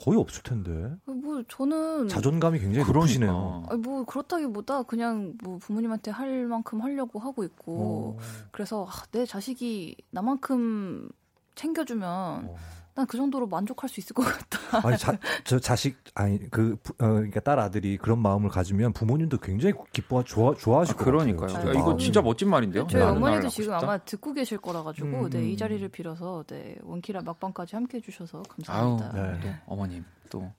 [0.04, 0.94] 거의 없을 텐데.
[1.04, 3.64] 뭐 저는 자존감이 굉장히 그러시네요.
[3.68, 8.16] 아니, 뭐 그렇다기보다 그냥 뭐 부모님한테 할 만큼 하려고 하고 있고.
[8.18, 8.22] 어.
[8.52, 11.08] 그래서 아, 내 자식이 나만큼
[11.54, 12.08] 챙겨주면
[12.48, 12.56] 어.
[12.94, 14.58] 난 그 정도로 만족할 수 있을 것 같다.
[14.86, 19.74] 아니, 자, 저 자식, 아니, 그, 어, 그러니까 딸 아들이 그런 마음을 가지면 부모님도 굉장히
[19.92, 21.52] 기뻐, 좋아, 좋아하실 아, 그러니까요.
[21.52, 21.70] 같아요.
[21.70, 22.86] 야, 이거 진짜 멋진 말인데요?
[22.86, 25.56] 저희 어머니도 지금 아마 듣고 계실 거라가지고, 음, 네, 이 음.
[25.56, 29.10] 자리를 빌어서, 네, 원키라 막방까지 함께 해주셔서 감사합니다.
[29.14, 29.40] 아유, 네.
[29.40, 30.52] 또 어머님, 또,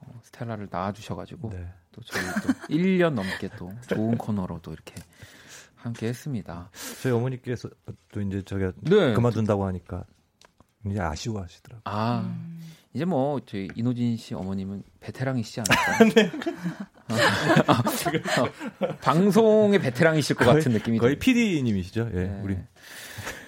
[0.00, 1.66] 어, 스텔라를 낳아주셔가지고, 네.
[1.92, 4.94] 또 저희 또 1년 넘게 또 좋은 코너로 또 이렇게
[5.76, 6.70] 함께 했습니다.
[7.02, 7.68] 저희 어머니께서
[8.12, 9.14] 또 이제 저가 네.
[9.14, 10.04] 그만둔다고 하니까
[10.84, 11.82] 굉장히 아쉬워하시더라고요.
[11.84, 12.60] 아, 음.
[12.92, 16.04] 이제 뭐 저희 이노진 씨 어머님은 베테랑이시지 않을까?
[16.14, 16.30] 네.
[17.66, 22.10] 어, 방송의 베테랑이실 것 거의, 같은 느낌이 거의 PD님이시죠.
[22.14, 22.40] 예, 네.
[22.44, 22.56] 우리.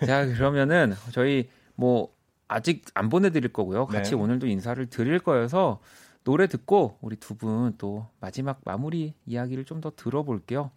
[0.04, 2.12] 자 그러면은 저희 뭐
[2.48, 3.86] 아직 안 보내드릴 거고요.
[3.86, 4.16] 같이 네.
[4.16, 5.80] 오늘도 인사를 드릴 거여서
[6.24, 10.70] 노래 듣고 우리 두 분 또 마지막 마무리 이야기를 좀 더 들어볼게요.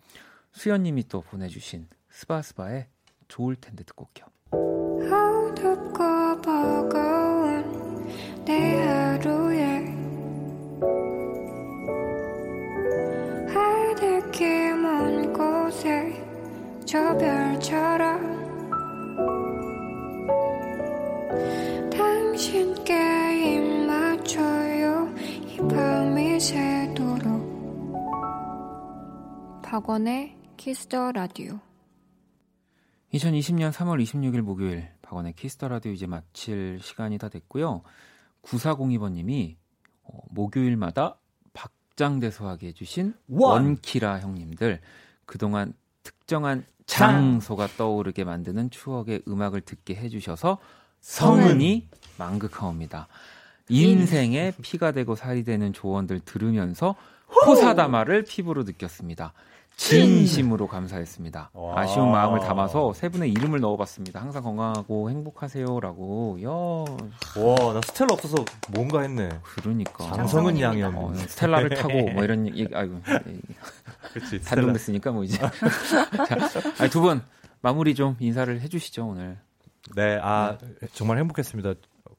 [0.51, 2.87] 수연님이 또 보내주신 스바스바의
[3.27, 4.27] 좋을 텐데 듣고 올게요.
[6.49, 8.07] 버거운
[8.43, 9.85] 내 하루에
[13.53, 16.25] 하늘길 먼 곳에
[16.85, 18.39] 저 별처럼
[21.91, 22.93] 당신께
[23.53, 25.07] 입 맞춰요.
[25.45, 27.29] 이 밤이 새도록.
[29.61, 31.59] 박원의 키스 the 라디오
[33.13, 37.81] 2020년 3월 26일 목요일 박원의 키스 the 라디오 이제 마칠 시간이 다 됐고요.
[38.43, 39.57] 9402번 님이
[40.03, 41.17] 어, 목요일마다
[41.53, 43.63] 박장대소하게 해주신 원.
[43.63, 44.79] 원키라 형님들
[45.25, 50.59] 그동안 특정한 장소가 떠오르게 만드는 추억의 음악을 듣게 해주셔서
[51.01, 51.87] 성은이
[52.17, 53.07] 망극하옵니다.
[53.69, 56.95] 인생에 피가 되고 살이 되는 조언들 들으면서
[57.45, 59.33] 호사다마를 피부로 느꼈습니다.
[59.79, 61.51] 진심으로 감사했습니다.
[61.53, 61.79] 와.
[61.79, 64.19] 아쉬운 마음을 담아서 세 분의 이름을 넣어봤습니다.
[64.21, 66.39] 항상 건강하고 행복하세요라고.
[66.43, 66.49] 야.
[66.49, 69.29] 와, 나 스텔라 없어서 뭔가 했네.
[69.41, 70.03] 그러니까.
[70.15, 70.97] 장성은 양이었네.
[70.97, 73.01] 어, 스텔라를 타고 뭐 이런 얘기, 아이고.
[74.13, 74.41] 그렇지.
[74.43, 75.37] 단종됐으니까 뭐 이제.
[76.77, 77.21] 자, 두 분
[77.61, 79.37] 마무리 좀 인사를 해주시죠 오늘.
[79.95, 80.87] 네, 아 네.
[80.93, 81.73] 정말 행복했습니다.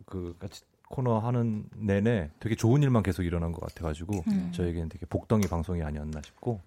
[0.06, 4.50] 그 같이 코너 하는 내내 되게 좋은 일만 계속 일어난 것 같아가지고 음.
[4.52, 6.60] 저에게는 되게 복덩이 방송이 아니었나 싶고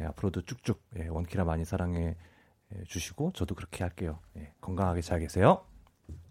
[0.00, 2.16] 예, 앞으로도 쭉쭉 예, 원키라 많이 사랑해
[2.74, 4.18] 예, 주시고 저도 그렇게 할게요.
[4.36, 5.64] 예, 건강하게 잘 계세요.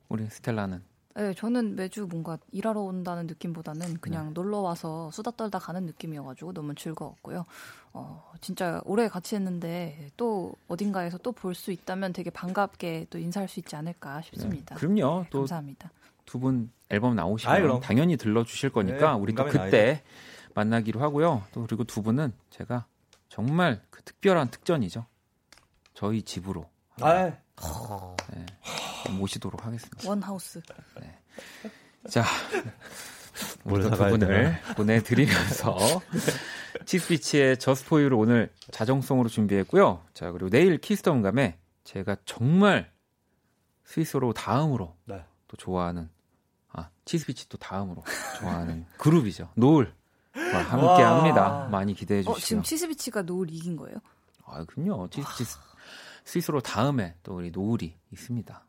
[0.10, 0.84] 우리 스텔라는
[1.16, 4.34] 네, 저는 매주 뭔가 일하러 온다는 느낌보다는 그냥 네.
[4.34, 7.46] 놀러 와서 수다 떨다 가는 느낌이어가지고 너무 즐거웠고요.
[7.94, 13.48] 어, 진짜 오래 같이 했는데 또 어딘가에서 또 볼 수 있다면 되게 반갑게 또 인사할
[13.48, 14.74] 수 있지 않을까 싶습니다.
[14.76, 15.24] 네, 그럼요.
[15.26, 15.92] 네, 감사합니다.
[16.26, 20.02] 두 분 앨범 나오시면 아이, 당연히 들러 주실 거니까 네, 우리 또 그때 나이죠.
[20.56, 21.44] 만나기로 하고요.
[21.54, 22.86] 또 그리고 두 분은 제가
[23.34, 25.08] 정말 그 특별한 특전이죠.
[25.96, 26.70] 저희 집으로.
[27.02, 27.32] 아,
[28.32, 28.46] 네,
[29.18, 30.08] 모시도록 하겠습니다.
[30.08, 30.62] 원하우스.
[31.02, 31.20] 네.
[32.12, 32.24] 자,
[33.64, 35.76] 우리 두 분을 보내드리면서
[36.86, 40.06] 치스피치의 저스포유를 오늘 자정송으로 준비했고요.
[40.14, 42.92] 자 그리고 내일 키스덤감에 제가 정말
[43.84, 45.26] 스위스로 다음으로 네.
[45.48, 46.08] 또 좋아하는
[46.72, 48.04] 아 치스피치 또 다음으로
[48.40, 49.50] 좋아하는 그룹이죠.
[49.56, 49.92] 노을
[50.34, 51.68] 함께 합니다.
[51.72, 52.36] 많이 기대해 어, 주시고요.
[52.36, 53.98] 어, 지금 치스비치가 노을 이긴 거예요?
[54.46, 55.08] 아, 그럼요.
[55.10, 55.52] 치스비치
[56.26, 58.66] 스위스로 다음에 또 우리 노을이 있습니다.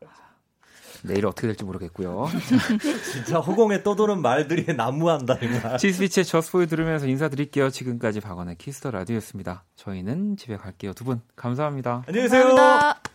[1.03, 2.27] 내일 어떻게 될지 모르겠고요.
[3.11, 5.37] 진짜 허공에 떠도는 말들이 난무한다.
[5.77, 7.69] 치스비치의 Just For You 들으면서 인사드릴게요.
[7.69, 9.65] 지금까지 박원의 키스 the 라디오였습니다.
[9.75, 10.93] 저희는 집에 갈게요.
[10.93, 12.03] 두 분 감사합니다.
[12.07, 12.47] 안녕히 계세요.
[12.55, 13.14] 감사합니다.